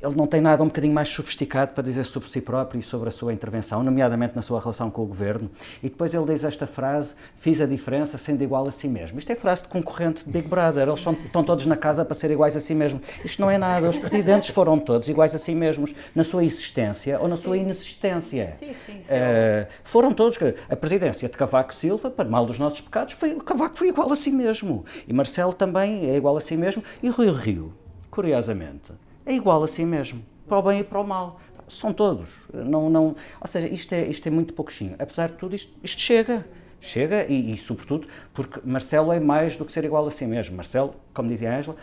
[0.00, 3.08] ele não tem nada um bocadinho mais sofisticado para dizer sobre si próprio e sobre
[3.08, 5.50] a sua intervenção, nomeadamente na sua relação com o governo.
[5.82, 9.18] E depois ele diz esta frase: fiz a diferença sendo igual a si mesmo.
[9.18, 10.86] Isto é frase de concorrente de Big Brother.
[10.86, 13.00] Eles são, estão todos na casa para ser iguais a si mesmo.
[13.24, 13.88] Isto não é nada.
[13.88, 17.42] Os presidentes foram todos iguais a si mesmos na sua existência ou na sim.
[17.42, 18.52] sua inexistência.
[18.52, 19.00] Sim, sim, sim.
[19.02, 20.38] Uh, foram todos.
[20.70, 24.16] A presidência de Cavaco Silva, para mal dos nossos pecados, foi, Cavaco foi igual a
[24.16, 24.84] si mesmo.
[25.08, 26.84] E Marcelo também é igual a si mesmo.
[27.02, 27.74] E Rui Rio,
[28.10, 28.92] curiosamente
[29.28, 31.38] é igual a si mesmo, para o bem e para o mal.
[31.68, 32.30] São todos.
[32.52, 34.96] Não, não, ou seja, isto é, isto é muito pouquinho.
[34.98, 36.46] Apesar de tudo, isto, isto chega.
[36.80, 40.56] Chega e, e, sobretudo, porque Marcelo é mais do que ser igual a si mesmo.
[40.56, 41.76] Marcelo, como dizia a Ângela,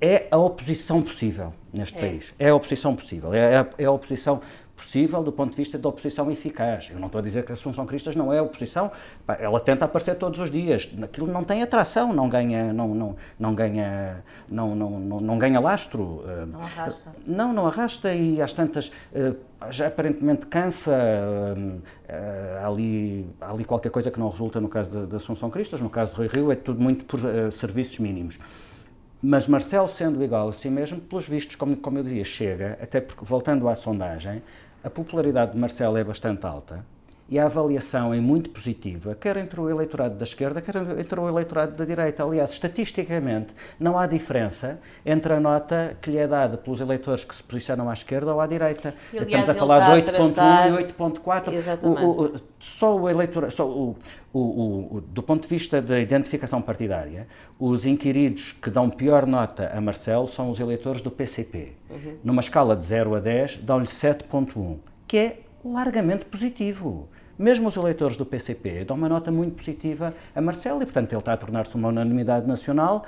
[0.00, 2.00] é a oposição possível neste é.
[2.00, 2.34] país.
[2.38, 3.34] É a oposição possível.
[3.34, 4.40] É a, é a oposição
[4.78, 6.88] possível do ponto de vista da oposição eficaz.
[6.92, 8.92] Eu não estou a dizer que a Assunção Cristas não é oposição,
[9.40, 10.88] ela tenta aparecer todos os dias.
[11.02, 15.58] Aquilo não tem atração, não ganha, não, não, não ganha, não, não, não, não ganha
[15.58, 16.22] lastro.
[16.26, 17.12] Eh, não arrasta.
[17.26, 19.34] Não, não arrasta e às tantas eh,
[19.70, 20.96] já aparentemente cansa.
[22.08, 26.12] Eh, ali, ali qualquer coisa que não resulta no caso da Assunção Cristas, no caso
[26.12, 27.18] de Rui Rio, é tudo muito por
[27.50, 28.38] serviços mínimos.
[29.20, 33.00] Mas Marcelo, sendo igual a si mesmo, pelos vistos, como, como eu dizia, chega, até
[33.00, 34.42] porque, voltando à sondagem,
[34.82, 36.84] a popularidade de Marcelo é bastante alta
[37.28, 41.28] e a avaliação é muito positiva, quer entre o eleitorado da esquerda, quer entre o
[41.28, 42.24] eleitorado da direita.
[42.24, 47.34] Aliás, estatisticamente, não há diferença entre a nota que lhe é dada pelos eleitores que
[47.34, 48.94] se posicionam à esquerda ou à direita.
[49.12, 52.42] E, aliás, Estamos a falar de 8.1 e 8.4.
[52.58, 53.96] Só o eleitor, só o,
[54.32, 59.70] o, o, do ponto de vista da identificação partidária, os inquiridos que dão pior nota
[59.74, 61.72] a Marcelo são os eleitores do PCP.
[61.90, 62.16] Uhum.
[62.24, 67.08] Numa escala de 0 a 10, dão-lhe 7.1, que é largamente positivo.
[67.38, 71.20] Mesmo os eleitores do PCP dão uma nota muito positiva a Marcelo e, portanto, ele
[71.20, 73.04] está a tornar-se uma unanimidade nacional.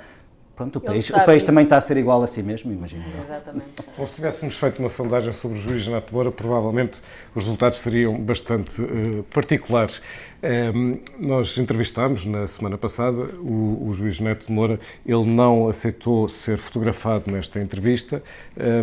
[0.55, 3.03] Pronto, o país, o país também está a ser igual a si mesmo, imagino.
[3.23, 3.65] Exatamente.
[3.97, 7.01] Ou se tivéssemos feito uma sondagem sobre o juiz Renato Moura, provavelmente
[7.33, 10.01] os resultados seriam bastante uh, particulares.
[10.43, 14.79] Um, nós entrevistámos na semana passada o, o juiz Neto de Moura.
[15.05, 18.23] Ele não aceitou ser fotografado nesta entrevista,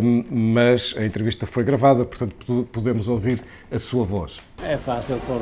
[0.01, 4.39] um, mas a entrevista foi gravada, portanto podemos ouvir a sua voz.
[4.63, 5.39] É fácil pôr,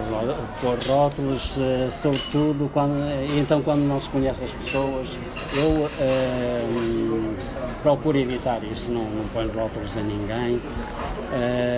[0.61, 3.03] pôr rótulos, uh, sobretudo quando,
[3.37, 5.17] então quando não se conhece as pessoas.
[5.55, 7.35] Eu uh,
[7.83, 10.55] procuro evitar isso, não, não ponho rótulos a ninguém.
[10.55, 11.76] Uh,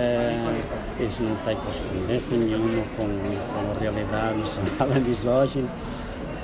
[1.04, 5.68] isso não tem correspondência nenhuma com, com a realidade não sou nada misógino,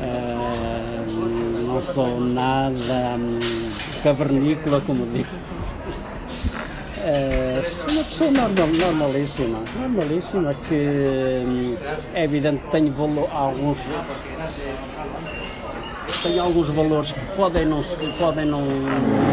[0.00, 3.38] uh, não sou nada um,
[4.02, 5.28] cavernícola, como digo.
[6.98, 11.76] Uh, sou uma pessoa normal, normalíssima, normalíssima, que um,
[12.14, 13.78] é evidente que valor, alguns
[16.22, 17.80] tem alguns valores que podem não,
[18.18, 18.64] podem não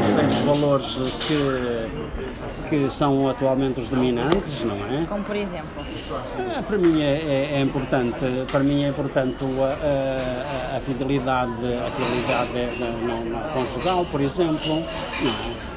[0.04, 1.83] ser os valores que,
[2.70, 5.06] que são atualmente os dominantes, não é?
[5.06, 5.86] Como por exemplo?
[6.58, 11.52] É, para mim é, é, é, importante, para mim é importante a, a, a fidelidade,
[11.52, 15.74] a fidelidade no, no conjugal, por exemplo, não é?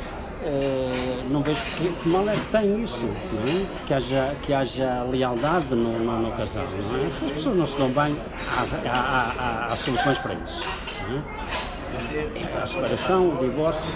[0.46, 3.66] Uh, não vejo que, que, mal é que tem isso, é?
[3.84, 6.62] que, haja, que haja lealdade no, no, no casal.
[6.62, 7.16] É?
[7.16, 8.16] Se as pessoas não se dão bem,
[8.48, 10.62] há, há, há, há soluções para isso.
[11.10, 12.62] É?
[12.62, 13.90] A separação, o divórcio.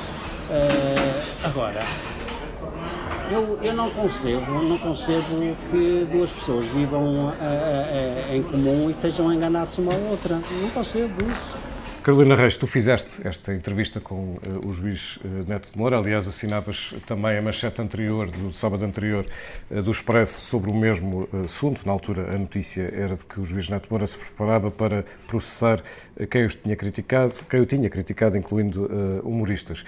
[0.51, 1.79] Uh, agora,
[3.31, 9.29] eu, eu não concebo, não concebo que duas pessoas vivam uh, em comum e estejam
[9.29, 10.41] a enganar-se uma à outra.
[10.61, 11.57] Não concebo isso.
[12.03, 16.27] Carolina Reis, tu fizeste esta entrevista com uh, o juiz uh, Neto de Moura, aliás,
[16.27, 19.27] assinavas também a manchete anterior, do sábado anterior,
[19.71, 21.83] uh, do Expresso, sobre o mesmo assunto.
[21.85, 25.05] Na altura, a notícia era de que o juiz Neto de Moura se preparava para
[25.27, 25.83] processar
[26.31, 28.89] quem os tinha criticado, quem o tinha criticado, incluindo
[29.23, 29.85] humoristas.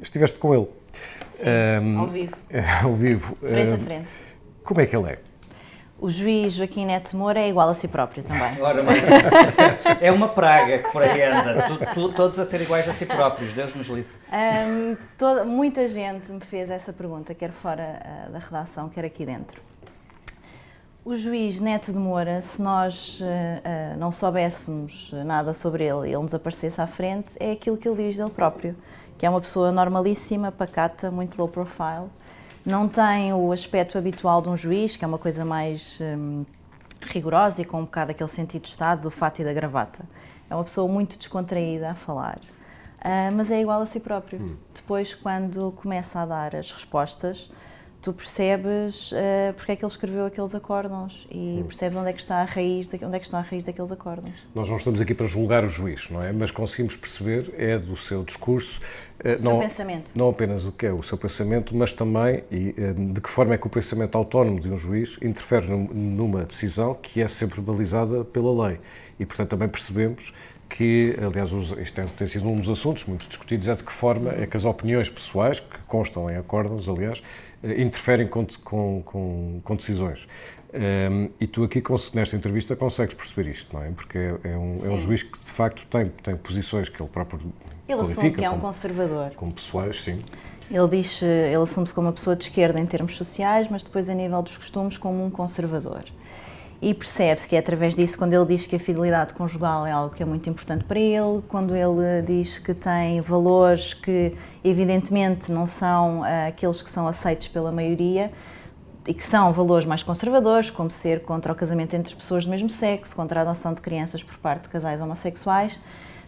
[0.00, 0.68] estiveste com ele.
[1.34, 2.36] Sim, ao vivo.
[2.82, 3.36] ao vivo.
[3.36, 4.06] Frente a frente.
[4.64, 5.29] Como é que ele é?
[6.00, 8.60] O juiz Joaquim Neto Moura é igual a si próprio também.
[8.60, 9.04] Ora, mas
[10.00, 13.04] é uma praga que por aí anda, tu, tu, todos a ser iguais a si
[13.04, 14.12] próprios, Deus nos livre.
[14.32, 19.26] Um, toda, muita gente me fez essa pergunta, quer fora uh, da redação, quer aqui
[19.26, 19.60] dentro.
[21.04, 26.12] O juiz Neto de Moura, se nós uh, uh, não soubéssemos nada sobre ele e
[26.12, 28.74] ele nos aparecesse à frente, é aquilo que ele diz dele próprio,
[29.18, 32.08] que é uma pessoa normalíssima, pacata, muito low profile,
[32.64, 36.44] não tem o aspecto habitual de um juiz, que é uma coisa mais um,
[37.00, 40.04] rigorosa e com um bocado aquele sentido de Estado do fato e da gravata.
[40.48, 44.40] É uma pessoa muito descontraída a falar, uh, mas é igual a si próprio.
[44.40, 44.56] Hum.
[44.74, 47.50] Depois, quando começa a dar as respostas,
[48.00, 52.20] tu percebes uh, porque é que ele escreveu aqueles acórdãos e percebes onde é que
[52.20, 54.34] está a raiz, de, onde é que está a raiz daqueles acórdãos.
[54.54, 56.32] Nós não estamos aqui para julgar o juiz, não é?
[56.32, 58.80] Mas conseguimos perceber é do seu discurso,
[59.20, 60.12] uh, não, pensamento.
[60.14, 63.54] não apenas o que é o seu pensamento, mas também e, uh, de que forma
[63.54, 68.24] é que o pensamento autónomo de um juiz interfere numa decisão que é sempre balizada
[68.24, 68.80] pela lei.
[69.18, 70.32] E portanto também percebemos
[70.70, 74.46] que, aliás, isto tem sido um dos assuntos muito discutidos, é de que forma é
[74.46, 79.76] que as opiniões pessoais, que constam em acórdãos, aliás, eh, interferem com, com, com, com
[79.76, 80.26] decisões.
[80.72, 81.82] Um, ehm, e tu aqui,
[82.14, 83.90] nesta entrevista, consegues perceber isto, não é?
[83.90, 87.10] Porque é, é, um, é um, juiz que, de facto, tem, tem posições que ele
[87.10, 87.40] próprio
[87.88, 89.32] Ele assume que é um como, conservador.
[89.34, 90.20] Como pessoais, sim.
[90.70, 94.14] Ele diz, ele assume-se como uma pessoa de esquerda em termos sociais, mas depois, a
[94.14, 96.04] nível dos costumes, como um conservador
[96.82, 100.14] e percebe-se que é através disso quando ele diz que a fidelidade conjugal é algo
[100.14, 105.66] que é muito importante para ele, quando ele diz que tem valores que evidentemente não
[105.66, 108.30] são uh, aqueles que são aceitos pela maioria
[109.06, 112.68] e que são valores mais conservadores, como ser contra o casamento entre pessoas do mesmo
[112.68, 115.80] sexo, contra a adoção de crianças por parte de casais homossexuais,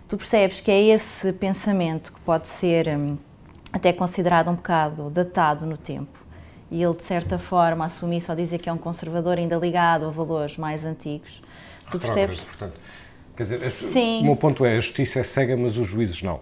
[0.08, 3.18] tu percebes que é esse pensamento que pode ser um,
[3.72, 6.22] até considerado um bocado datado no tempo
[6.72, 10.10] e ele, de certa forma, assumir só dizer que é um conservador ainda ligado a
[10.10, 11.42] valores mais antigos.
[11.90, 12.40] Tu percebes?
[12.40, 12.80] Portanto,
[13.36, 14.20] quer dizer, Sim.
[14.22, 16.40] o meu ponto é, a justiça é cega, mas os juízes não.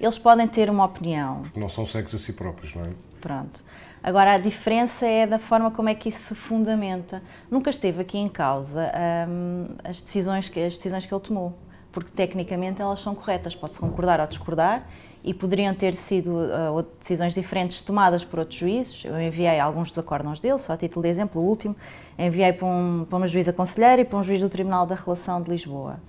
[0.00, 1.42] Eles podem ter uma opinião.
[1.54, 2.90] Não são cegos a si próprios, não é?
[3.20, 3.62] Pronto.
[4.02, 7.22] Agora, a diferença é da forma como é que isso se fundamenta.
[7.50, 8.90] Nunca esteve aqui em causa
[9.28, 11.52] hum, as, decisões que, as decisões que ele tomou,
[11.92, 13.54] porque tecnicamente elas são corretas.
[13.54, 14.86] Pode-se concordar ou discordar,
[15.22, 19.04] e poderiam ter sido uh, decisões diferentes tomadas por outros juízes.
[19.04, 21.76] Eu enviei alguns dos acórdãos dele, só a título de exemplo, o último,
[22.18, 25.42] enviei para, um, para uma juíza conselheira e para um juiz do Tribunal da Relação
[25.42, 26.00] de Lisboa,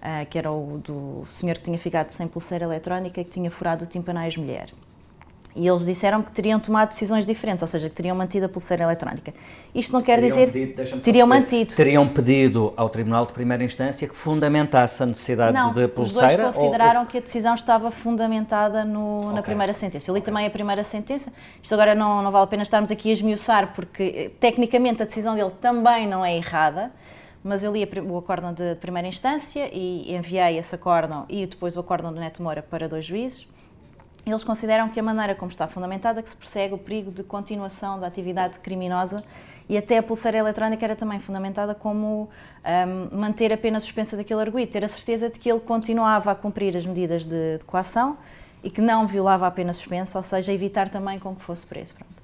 [0.00, 3.50] uh, que era o do senhor que tinha ficado sem pulseira eletrónica e que tinha
[3.50, 4.70] furado o tímpano à ex-mulher.
[5.54, 8.84] E eles disseram que teriam tomado decisões diferentes, ou seja, que teriam mantido a pulseira
[8.84, 9.34] eletrónica.
[9.74, 10.52] Isto não quer teriam dizer.
[10.52, 11.74] Pedido, teriam mantido.
[11.74, 16.26] Teriam pedido ao Tribunal de Primeira Instância que fundamentasse a necessidade não, de pulseira?
[16.28, 17.06] Os dois consideraram ou...
[17.06, 19.34] que a decisão estava fundamentada no, okay.
[19.34, 20.08] na primeira sentença.
[20.08, 20.32] Eu li okay.
[20.32, 21.32] também a primeira sentença.
[21.60, 25.06] Isto agora não, não vale a pena estarmos aqui a esmiuçar, porque eh, tecnicamente a
[25.06, 26.92] decisão dele também não é errada
[27.42, 31.76] mas eu li o acórdão de, de primeira instância e enviei esse acórdão e depois
[31.76, 33.48] o acórdão do Neto Moura para dois juízes
[34.26, 37.22] eles consideram que a maneira como está fundamentada é que se persegue o perigo de
[37.22, 39.24] continuação da atividade criminosa
[39.68, 42.28] e até a pulseira eletrónica era também fundamentada como
[43.12, 46.34] um, manter a pena suspensa daquele arguido, ter a certeza de que ele continuava a
[46.34, 48.18] cumprir as medidas de, de coação
[48.62, 51.94] e que não violava a pena suspensa, ou seja, evitar também com que fosse preso.
[51.94, 52.19] Pronto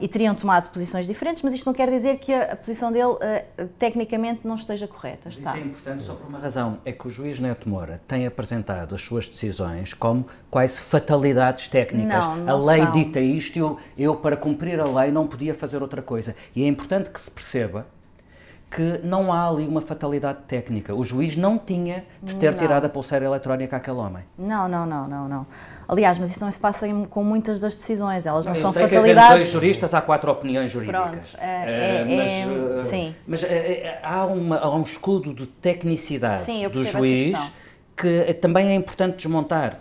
[0.00, 3.04] e teriam tomado posições diferentes, mas isto não quer dizer que a, a posição dele
[3.04, 5.28] uh, tecnicamente não esteja correta.
[5.28, 5.56] Está.
[5.56, 8.94] Isso é importante só por uma razão, é que o juiz Neto Moura tem apresentado
[8.94, 12.24] as suas decisões como quase fatalidades técnicas.
[12.24, 12.92] Não, não a lei são.
[12.92, 16.34] dita isto e eu, eu, para cumprir a lei, não podia fazer outra coisa.
[16.54, 17.86] E é importante que se perceba
[18.70, 20.94] que não há ali uma fatalidade técnica.
[20.94, 22.58] O juiz não tinha de ter não.
[22.58, 24.24] tirado a pulseira eletrónica àquele homem.
[24.36, 25.46] Não, não, não, não, não.
[25.88, 28.82] Aliás, mas isso não se passa com muitas das decisões, elas não, não são sei
[28.82, 29.28] fatalidades.
[29.28, 31.00] Que dois juristas, há quatro opiniões jurídicas.
[31.00, 33.14] Pronto, é, é, mas, é, sim.
[33.26, 37.38] Mas é, há, uma, há, um escudo de tecnicidade sim, do juiz
[37.96, 39.80] que também é importante desmontar.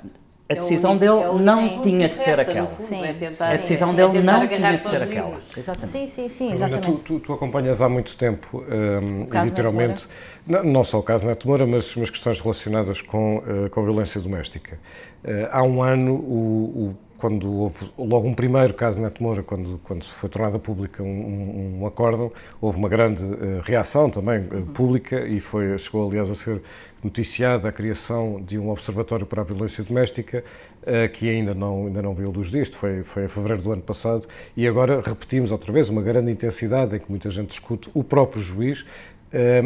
[0.50, 2.74] A decisão é dele é não tinha de ser aquela.
[2.74, 3.02] Sim.
[3.40, 5.40] a decisão dele não tinha de ser aquela.
[5.56, 5.92] Exatamente.
[5.92, 6.86] Sim, sim, sim, exatamente.
[6.86, 10.08] Tu, tu, tu acompanhas há muito tempo, um, literalmente,
[10.46, 14.22] não, não, só o caso Neto Moura, mas, mas questões relacionadas com, uh, com violência
[14.22, 14.80] doméstica.
[15.24, 19.80] Uh, há um ano, o, o quando houve logo um primeiro caso Neto Moura, quando,
[19.84, 24.66] quando foi tornada pública um, um, um acórdão, houve uma grande uh, reação também uh,
[24.74, 26.62] pública e foi, chegou aliás a ser
[27.04, 30.44] noticiada a criação de um observatório para a violência doméstica
[30.84, 33.82] uh, que ainda não, ainda não viu luz disto, foi, foi em fevereiro do ano
[33.82, 38.04] passado e agora repetimos outra vez uma grande intensidade em que muita gente discute o
[38.04, 38.86] próprio juiz,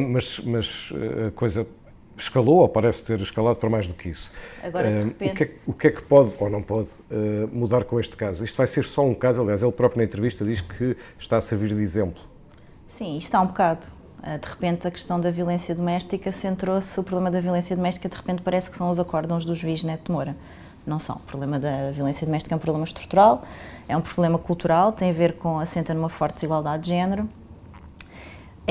[0.10, 0.92] mas, mas
[1.28, 1.68] a coisa
[2.24, 4.32] escalou ou parece ter escalado para mais do que isso.
[4.64, 5.32] Agora, de repente...
[5.32, 8.16] o, que é, o que é que pode ou não pode uh, mudar com este
[8.16, 8.44] caso?
[8.44, 11.42] Isto vai ser só um caso, aliás, ele próprio na entrevista diz que está a
[11.42, 12.22] servir de exemplo.
[12.98, 13.88] Sim, isto está um bocado.
[14.20, 17.00] Uh, de repente, a questão da violência doméstica centrou-se.
[17.00, 20.12] O problema da violência doméstica, de repente, parece que são os acórdãos do juiz Neto
[20.12, 20.36] Moura.
[20.86, 21.18] Não são.
[21.18, 23.44] O problema da violência doméstica é um problema estrutural,
[23.88, 27.30] é um problema cultural, tem a ver com, assenta numa forte desigualdade de género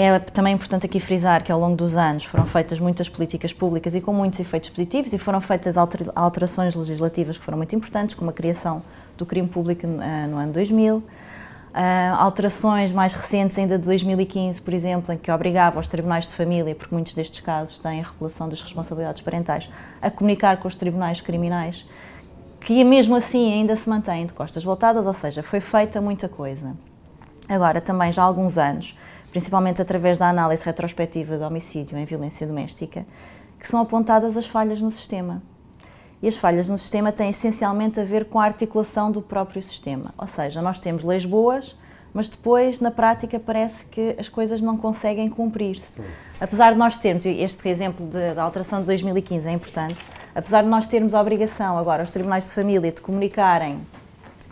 [0.02, 3.94] É também importante aqui frisar que ao longo dos anos foram feitas muitas políticas públicas
[3.94, 8.30] e com muitos efeitos positivos e foram feitas alterações legislativas que foram muito importantes, como
[8.30, 8.82] a criação
[9.18, 11.04] do crime público eh, no ano 2000, uh,
[12.16, 16.74] alterações mais recentes ainda de 2015, por exemplo, em que obrigava os tribunais de família,
[16.74, 19.68] porque muitos destes casos têm a regulação das responsabilidades parentais,
[20.00, 21.86] a comunicar com os tribunais criminais,
[22.62, 26.74] que mesmo assim ainda se mantêm de costas voltadas, ou seja, foi feita muita coisa.
[27.46, 28.96] Agora, também já há alguns anos,
[29.30, 33.06] principalmente através da análise retrospectiva de homicídio em violência doméstica,
[33.58, 35.42] que são apontadas as falhas no sistema.
[36.22, 40.12] E as falhas no sistema têm essencialmente a ver com a articulação do próprio sistema.
[40.18, 41.76] Ou seja, nós temos leis boas,
[42.12, 46.02] mas depois, na prática, parece que as coisas não conseguem cumprir-se.
[46.40, 50.04] Apesar de nós termos, este exemplo da alteração de 2015 é importante,
[50.34, 53.80] apesar de nós termos a obrigação agora, os tribunais de família, de comunicarem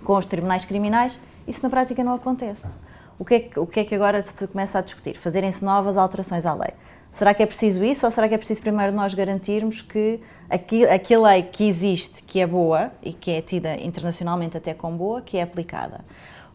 [0.04, 2.87] com os tribunais criminais, isso na prática não acontece.
[3.18, 5.18] O que é que, o que, é que agora se começa a discutir?
[5.18, 6.70] Fazerem-se novas alterações à lei.
[7.12, 11.32] Será que é preciso isso ou será que é preciso primeiro nós garantirmos que aquela
[11.32, 15.36] lei que existe, que é boa e que é tida internacionalmente até como boa, que
[15.36, 16.04] é aplicada?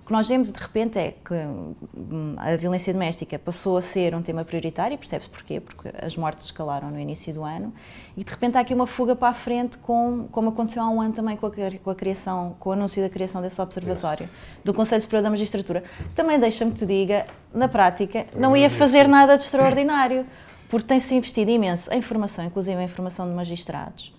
[0.03, 4.13] O que nós vemos de repente é que hum, a violência doméstica passou a ser
[4.13, 7.73] um tema prioritário, percebe-se porquê, porque as mortes escalaram no início do ano,
[8.17, 10.99] e de repente há aqui uma fuga para a frente, com, como aconteceu há um
[10.99, 11.51] ano também com a,
[11.81, 14.29] com a criação, com o anúncio da criação desse observatório
[14.61, 15.85] do Conselho Superior da Magistratura.
[16.13, 20.25] Também deixa-me te diga, na prática, não ia fazer nada de extraordinário
[20.67, 24.13] porque tem-se investido imenso em formação, inclusive em formação de magistrados.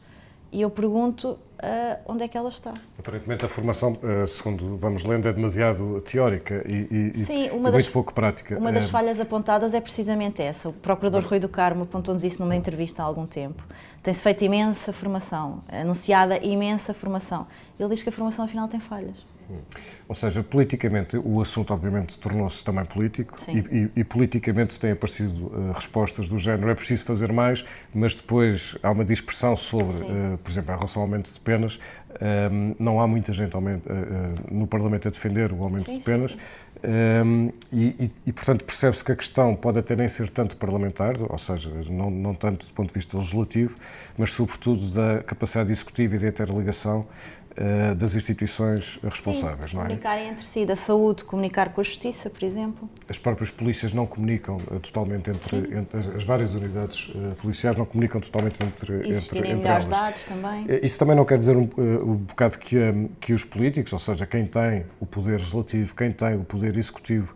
[0.50, 1.38] E eu pergunto
[2.06, 2.72] onde é que ela está.
[2.98, 7.72] Aparentemente a formação, uh, segundo vamos lendo, é demasiado teórica e, e, Sim, e das,
[7.72, 8.58] muito pouco prática.
[8.58, 8.88] Uma das é...
[8.88, 10.68] falhas apontadas é precisamente essa.
[10.68, 13.62] O procurador Rui do Carmo apontou-nos isso numa entrevista há algum tempo.
[14.02, 17.46] Tem-se feito imensa formação, anunciada imensa formação.
[17.78, 19.24] Ele diz que a formação afinal tem falhas.
[20.08, 25.46] Ou seja, politicamente, o assunto obviamente tornou-se também político e, e, e, politicamente têm aparecido
[25.46, 27.64] uh, respostas do género é preciso fazer mais,
[27.94, 31.76] mas depois há uma dispersão sobre, uh, por exemplo, em relação ao aumento de penas.
[32.10, 33.88] Uh, não há muita gente aumento,
[34.50, 36.36] no Parlamento a defender o aumento sim, de penas.
[36.84, 41.38] Um, e, e, portanto, percebe-se que a questão pode até nem ser tanto parlamentar, ou
[41.38, 43.76] seja, não, não tanto do ponto de vista legislativo,
[44.18, 47.06] mas sobretudo da capacidade executiva e da interligação
[47.58, 49.86] uh, das instituições responsáveis, Sim, não é?
[49.86, 52.88] Comunicarem entre si, da saúde, comunicar com a justiça, por exemplo.
[53.08, 57.76] As próprias polícias não comunicam uh, totalmente entre, entre as, as, várias unidades uh, policiais
[57.76, 59.86] não comunicam totalmente entre, Existirem entre, entre elas.
[59.86, 60.66] dados também.
[60.82, 64.26] Isso também não quer dizer um, um bocado que, um, que os políticos, ou seja,
[64.26, 67.34] quem tem o poder legislativo, quem tem o poder executivo,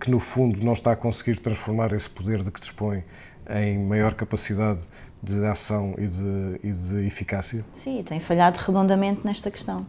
[0.00, 3.02] que no fundo não está a conseguir transformar esse poder de que dispõe
[3.50, 4.80] em maior capacidade
[5.22, 7.64] de ação e de, e de eficácia?
[7.74, 9.86] Sim, tem falhado redondamente nesta questão.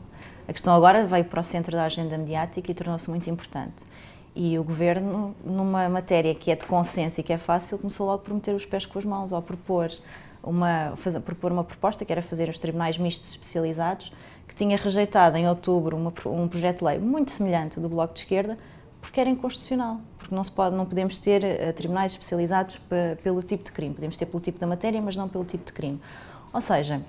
[0.48, 3.76] A questão agora veio para o centro da agenda mediática e tornou-se muito importante.
[4.36, 8.24] E o governo, numa matéria que é de consenso e que é fácil, começou logo
[8.24, 9.92] por meter os pés com as mãos, ao propor
[10.42, 14.12] uma, fazer, propor uma proposta que era fazer os tribunais mistos especializados,
[14.48, 18.22] que tinha rejeitado em outubro uma, um projeto de lei muito semelhante do Bloco de
[18.22, 18.58] Esquerda,
[19.02, 22.80] porque era inconstitucional porque não, se pode, não podemos ter uh, tribunais especializados
[23.24, 23.96] pelo tipo de crime.
[23.96, 26.00] Podemos ter pelo tipo da matéria, mas não pelo tipo de crime.
[26.54, 27.02] Ou seja,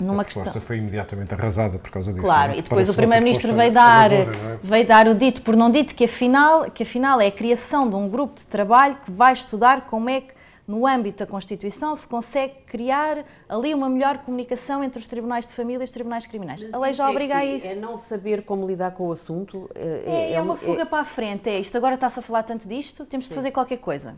[0.00, 0.52] numa a questão.
[0.60, 2.24] foi imediatamente arrasada por causa disso.
[2.24, 4.26] Claro, e depois o Primeiro-Ministro veio dar, é?
[4.62, 7.94] veio dar o dito por não dito que afinal, que afinal é a criação de
[7.94, 10.34] um grupo de trabalho que vai estudar como é que
[10.66, 15.52] no âmbito da Constituição, se consegue criar ali uma melhor comunicação entre os tribunais de
[15.52, 16.62] família e os tribunais criminais.
[16.62, 17.66] Mas a lei já é obriga a isso.
[17.66, 19.68] É não saber como lidar com o assunto.
[19.74, 21.48] É, é, é, é uma fuga para a frente.
[21.48, 24.16] É isto, agora está-se a falar tanto disto, temos de fazer qualquer coisa.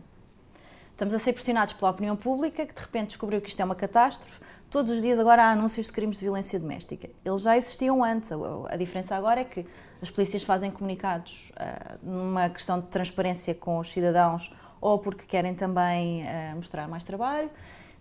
[0.91, 3.75] Estamos a ser pressionados pela opinião pública, que de repente descobriu que isto é uma
[3.75, 4.39] catástrofe.
[4.69, 7.09] Todos os dias agora há anúncios de crimes de violência doméstica.
[7.25, 8.31] Eles já existiam antes.
[8.31, 9.65] A, diferença agora é que
[10.01, 14.51] as polícias fazem comunicados uh, numa questão de transparência com os cidadãos
[14.83, 17.49] ou porque querem também uh, mostrar mais trabalho.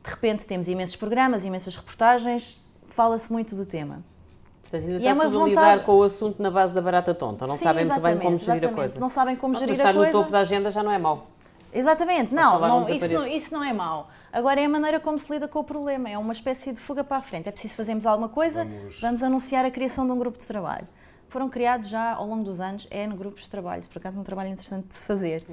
[0.02, 4.02] De repente temos imensos programas, imensas reportagens, fala-se muito do tema.
[4.62, 5.50] Portanto, ainda e é uma tudo vontade...
[5.50, 7.46] lidar com o assunto na base da barata tonta.
[7.46, 9.00] Não Sim, sabem muito bem como gerir a coisa.
[9.00, 9.90] Não sabem como gerir a coisa.
[9.90, 11.28] Estar no topo da agenda já não é mau.
[11.72, 14.10] Exatamente, não, não, isso não, isso não é mau.
[14.30, 17.02] Agora é a maneira como se lida com o problema, é uma espécie de fuga
[17.04, 17.48] para a frente.
[17.48, 20.86] É preciso fazermos alguma coisa, vamos, vamos anunciar a criação de um grupo de trabalho
[21.32, 24.20] foram criados já ao longo dos anos é no grupos de trabalho, por acaso é
[24.20, 25.44] um trabalho interessante de se fazer.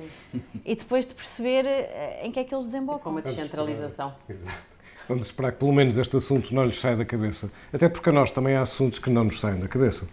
[0.65, 2.99] e depois de perceber eh, em que é que eles desembocam.
[2.99, 4.13] Como a descentralização.
[4.27, 4.57] Exato.
[5.07, 7.51] Vamos esperar que pelo menos este assunto não lhes saia da cabeça.
[7.73, 10.07] Até porque a nós também há assuntos que não nos saem da cabeça.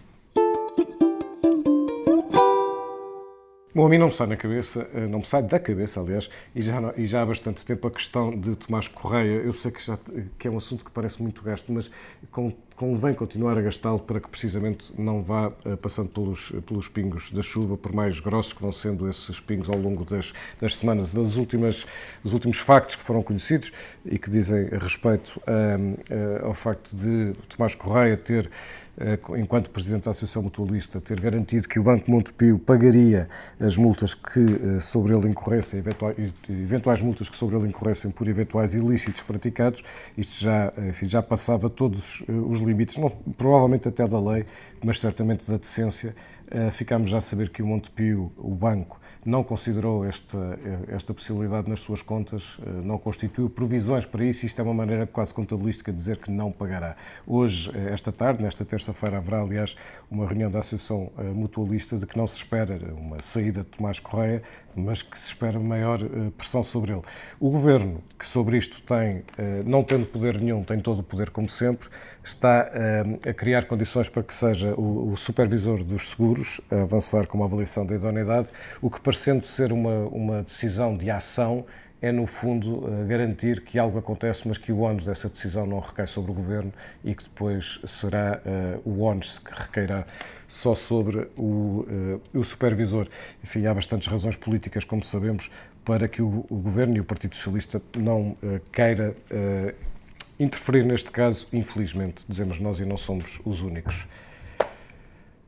[3.77, 6.31] Bom, a mim não me sai na cabeça, eh, não me sai da cabeça, aliás,
[6.55, 9.43] e já, e já há bastante tempo a questão de Tomás Correia.
[9.43, 9.99] Eu sei que, já,
[10.39, 11.91] que é um assunto que parece muito gasto, mas
[12.31, 17.31] com, convém continuar a gastá-lo para que precisamente não vá uh, passando pelos, pelos pingos
[17.31, 21.13] da chuva, por mais grossos que vão sendo esses pingos ao longo das, das semanas.
[21.13, 21.87] Das últimas,
[22.25, 23.71] dos últimos factos que foram conhecidos
[24.07, 28.51] e que dizem respeito uh, ao facto de Tomás Correia ter eh,
[29.39, 33.29] enquanto Presidente da Associação Mutualista, ter garantido que o Banco Montepio pagaria
[33.61, 35.83] as multas que eh, sobre ele incorressem,
[36.49, 39.83] eventuais multas que sobre ele incorressem por eventuais ilícitos praticados,
[40.17, 44.47] isto já, enfim, já passava todos eh, os limites, não, provavelmente até da lei,
[44.83, 46.15] mas certamente da decência.
[46.71, 51.81] Ficámos já a saber que o Montepio, o banco, não considerou esta, esta possibilidade nas
[51.81, 54.47] suas contas, eh, não constituiu provisões para isso.
[54.47, 56.97] Isto é uma maneira quase contabilística de dizer que não pagará.
[57.27, 59.77] Hoje, eh, esta tarde, nesta terça-feira, haverá, aliás,
[60.09, 63.99] uma reunião da Associação eh, Mutualista de que não se espera uma saída de Tomás
[63.99, 64.45] Correia,
[64.77, 65.99] mas que se espera maior
[66.37, 67.03] pressão sobre ele.
[67.41, 69.25] O Governo, que sobre isto tem,
[69.65, 71.89] não tendo poder nenhum, tem todo o poder como sempre,
[72.29, 72.71] está
[73.29, 77.87] a criar condições para que seja o supervisor dos seguros a avançar com uma avaliação
[77.87, 78.51] da idoneidade,
[78.83, 81.65] o que parecendo ser uma, uma decisão de ação,
[82.01, 85.81] é, no fundo, eh, garantir que algo acontece, mas que o ónus dessa decisão não
[85.81, 86.73] recai sobre o Governo
[87.03, 90.07] e que depois será uh, o ónus que recairá
[90.47, 93.09] só sobre o, uh, o supervisor.
[93.43, 95.51] Enfim, há bastantes razões políticas, como sabemos,
[95.85, 99.17] para que o, o Governo e o Partido Socialista não uh, queira
[100.39, 104.07] interferir neste caso, infelizmente, dizemos nós e não somos os únicos.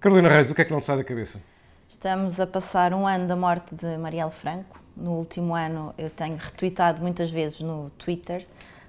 [0.00, 1.40] Carolina Reis, o que é que não te sai da cabeça?
[1.88, 4.78] Estamos a passar um ano da morte de Marielle Franco.
[4.96, 8.46] No último ano eu tenho retweetado muitas vezes no Twitter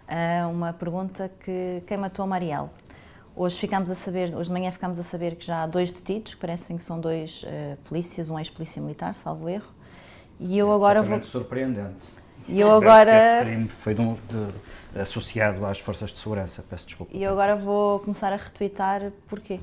[0.08, 2.70] eh, uma pergunta que quem matou Marielle?
[3.36, 6.34] Hoje ficamos a saber, hoje de manhã ficamos a saber que já há dois detidos,
[6.34, 9.72] que parecem que são dois uh, polícias, um ex-polícia militar, salvo erro.
[10.40, 12.19] E eu é agora vou surpreendente.
[12.52, 16.86] E eu agora esse crime foi de um, de, associado às forças de segurança, peço
[16.86, 17.16] desculpa.
[17.16, 19.60] E eu agora vou começar a retweetar porquê?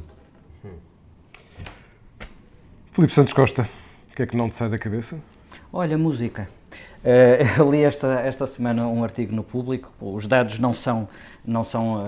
[2.92, 3.68] Filipe Santos Costa,
[4.10, 5.20] o que é que não te sai da cabeça?
[5.72, 6.48] Olha, música.
[7.02, 11.08] Uh, eu li esta, esta semana um artigo no público, os dados não são,
[11.44, 12.06] não são, uh,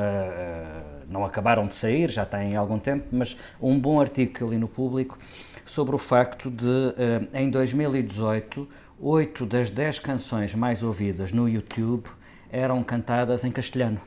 [1.08, 4.56] não acabaram de sair, já têm algum tempo, mas um bom artigo que eu li
[4.56, 5.18] no público
[5.66, 8.66] sobre o facto de, uh, em 2018,
[9.00, 12.08] 8 das 10 canções mais ouvidas no YouTube
[12.50, 14.00] eram cantadas em castelhano.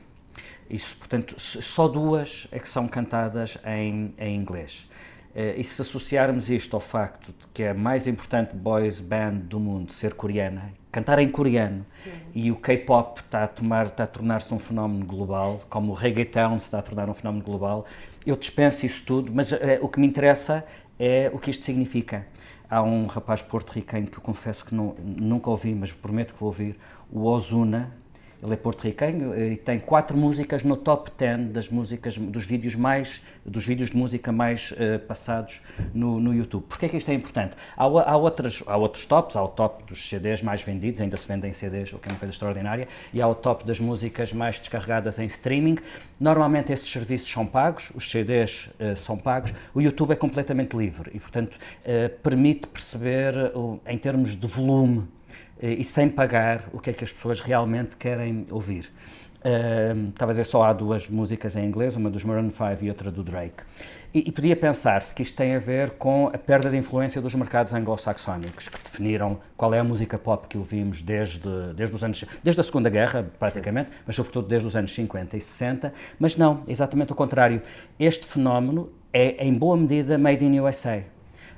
[0.70, 4.90] Isso, portanto, só duas é que são cantadas em, em inglês.
[5.34, 9.36] Uh, e se associarmos isto ao facto de que é a mais importante boys band
[9.44, 12.12] do mundo ser coreana, cantar em coreano, uhum.
[12.36, 16.60] e o K-pop está a, tomar, está a tornar-se um fenómeno global, como o reggaeton
[16.60, 17.86] se está a tornar um fenómeno global,
[18.26, 20.66] eu dispenso isso tudo, mas uh, o que me interessa
[21.00, 22.28] é o que isto significa.
[22.72, 26.48] Há um rapaz porto-riquenho que eu confesso que não, nunca ouvi, mas prometo que vou
[26.48, 26.80] ouvir,
[27.12, 27.92] o Ozuna,
[28.44, 32.76] ele é porto-riquenho eh, e tem quatro músicas no top 10 das músicas, dos vídeos
[32.76, 35.62] mais, dos vídeos de música mais uh, passados
[35.94, 36.64] no, no YouTube.
[36.68, 37.56] Porquê é que isto é importante?
[37.78, 41.28] Há, há, outras, há outros tops, há o top dos CDs mais vendidos, ainda se
[41.28, 44.58] vendem CDs, o que é uma coisa extraordinária, e há o top das músicas mais
[44.58, 45.78] descarregadas em streaming.
[46.20, 51.12] Normalmente esses serviços são pagos, os CDs uh, são pagos, o YouTube é completamente livre
[51.14, 53.34] e, portanto, uh, permite perceber,
[53.86, 55.21] em termos de volume, eh,
[55.62, 58.92] e sem pagar o que é que as pessoas realmente querem ouvir.
[59.44, 62.90] Uh, estava a dizer só há duas músicas em inglês, uma dos Maroon 5 e
[62.90, 63.64] outra do Drake.
[64.14, 67.34] E, e podia pensar-se que isto tem a ver com a perda de influência dos
[67.34, 72.26] mercados anglo-saxónicos, que definiram qual é a música pop que ouvimos desde, desde, os anos,
[72.44, 73.96] desde a Segunda Guerra, praticamente, Sim.
[74.06, 75.94] mas sobretudo desde os anos 50 e 60.
[76.20, 77.60] Mas não, exatamente o contrário.
[77.98, 81.04] Este fenómeno é, em boa medida, made in USA.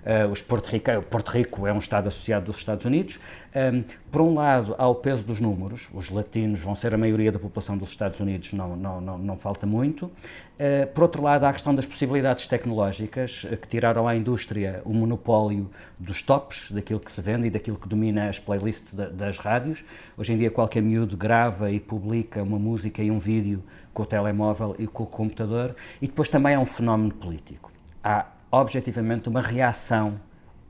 [0.03, 3.19] Uh, os Porto, Rico, Porto Rico é um Estado associado dos Estados Unidos.
[3.55, 7.31] Um, por um lado, há o peso dos números, os latinos vão ser a maioria
[7.31, 10.07] da população dos Estados Unidos, não, não, não, não falta muito.
[10.07, 14.81] Uh, por outro lado, há a questão das possibilidades tecnológicas, uh, que tiraram à indústria
[14.83, 19.07] o monopólio dos tops, daquilo que se vende e daquilo que domina as playlists da,
[19.07, 19.85] das rádios.
[20.17, 24.05] Hoje em dia, qualquer miúdo grava e publica uma música e um vídeo com o
[24.05, 25.75] telemóvel e com o computador.
[26.01, 27.71] E depois também há um fenómeno político.
[28.03, 30.21] Há objetivamente uma reação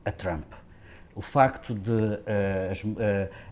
[0.06, 0.54] a Trump.
[1.14, 2.96] O facto de uh, as, uh,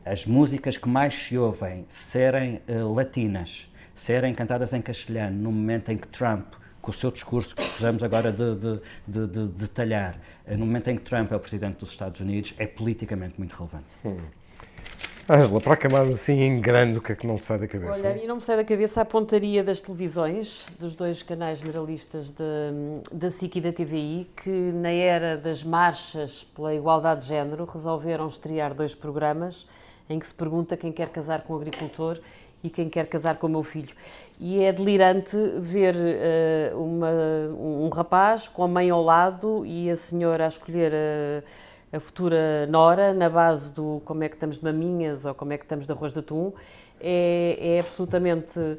[0.06, 5.90] as, músicas que mais se ouvem serem uh, latinas, serem cantadas em castelhano, no momento
[5.90, 10.18] em que Trump, com o seu discurso que precisamos agora de, de, de, de detalhar,
[10.48, 13.86] no momento em que Trump é o presidente dos Estados Unidos, é politicamente muito relevante.
[14.02, 14.18] Hum.
[15.34, 18.00] Ângela, para acabarmos assim em grande, o que é que não te sai da cabeça?
[18.00, 21.60] Olha, a mim não me sai da cabeça a pontaria das televisões, dos dois canais
[21.60, 22.30] generalistas
[23.10, 28.28] da SIC e da TVI, que na era das marchas pela igualdade de género resolveram
[28.28, 29.66] estrear dois programas
[30.10, 32.18] em que se pergunta quem quer casar com um agricultor
[32.62, 33.94] e quem quer casar com o meu filho.
[34.38, 37.10] E é delirante ver uh, uma,
[37.58, 41.42] um rapaz com a mãe ao lado e a senhora a escolher a,
[41.92, 45.58] a, futura nora na base do como é que estamos de maminhas ou como é
[45.58, 46.52] que estamos de arroz de atum.
[47.00, 48.78] É, é absolutamente uh,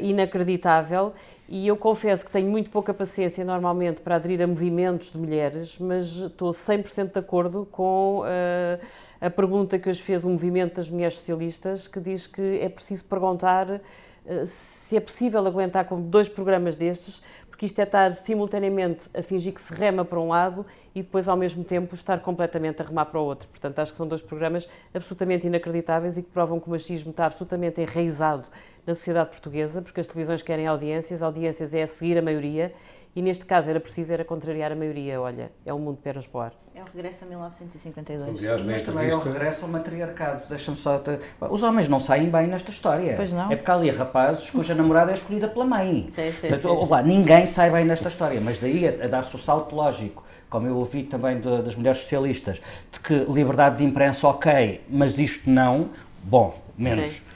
[0.00, 1.12] inacreditável
[1.48, 5.76] e eu confesso que tenho muito pouca paciência normalmente para aderir a movimentos de mulheres,
[5.78, 8.86] mas estou 100% de acordo com uh,
[9.20, 13.04] a pergunta que hoje fez o movimento das mulheres socialistas, que diz que é preciso
[13.04, 13.80] perguntar uh,
[14.46, 17.20] se é possível aguentar com dois programas destes,
[17.60, 21.28] porque isto é estar simultaneamente a fingir que se rema para um lado e depois,
[21.28, 23.46] ao mesmo tempo, estar completamente a remar para o outro.
[23.48, 27.26] Portanto, acho que são dois programas absolutamente inacreditáveis e que provam que o machismo está
[27.26, 28.46] absolutamente enraizado
[28.86, 32.72] na sociedade portuguesa, porque as televisões querem audiências, audiências é a seguir a maioria,
[33.14, 35.20] e neste caso era preciso era contrariar a maioria.
[35.20, 36.52] Olha, é um mundo de pernas para o ar.
[36.74, 38.38] É o regresso a 1952.
[38.38, 40.42] Aliás, Mas também é o regresso ao matriarcado.
[40.48, 40.98] Deixa-me só.
[40.98, 41.18] Te...
[41.40, 43.16] Os homens não saem bem nesta história.
[43.16, 43.50] Pois não.
[43.50, 46.06] É porque há ali rapazes cuja namorada é escolhida pela mãe.
[46.08, 49.34] Sim, sim, Portanto, sim, lá, ninguém sai bem nesta história, mas daí a, a dar-se
[49.34, 53.84] o salto lógico como eu ouvi também de, das mulheres socialistas, de que liberdade de
[53.84, 55.90] imprensa ok, mas isto não,
[56.24, 57.08] bom, menos.
[57.08, 57.29] Sim.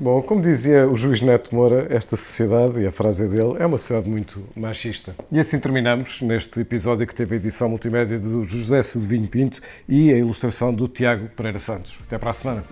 [0.00, 3.66] Bom, como dizia o juiz Neto Moura, esta sociedade, e a frase é dele, é
[3.66, 5.14] uma sociedade muito machista.
[5.30, 10.12] E assim terminamos neste episódio que teve a edição multimédia do José Silvinho Pinto e
[10.12, 11.98] a ilustração do Tiago Pereira Santos.
[12.06, 12.64] Até para a semana.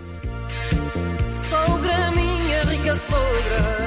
[1.51, 3.79] Sogra, minha rica sogra,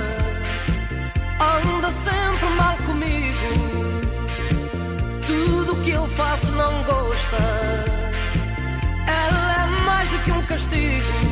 [1.39, 3.37] anda sempre mal comigo.
[5.27, 7.37] Tudo que eu faço não gosta.
[9.07, 11.30] Ela é mais do que um castigo.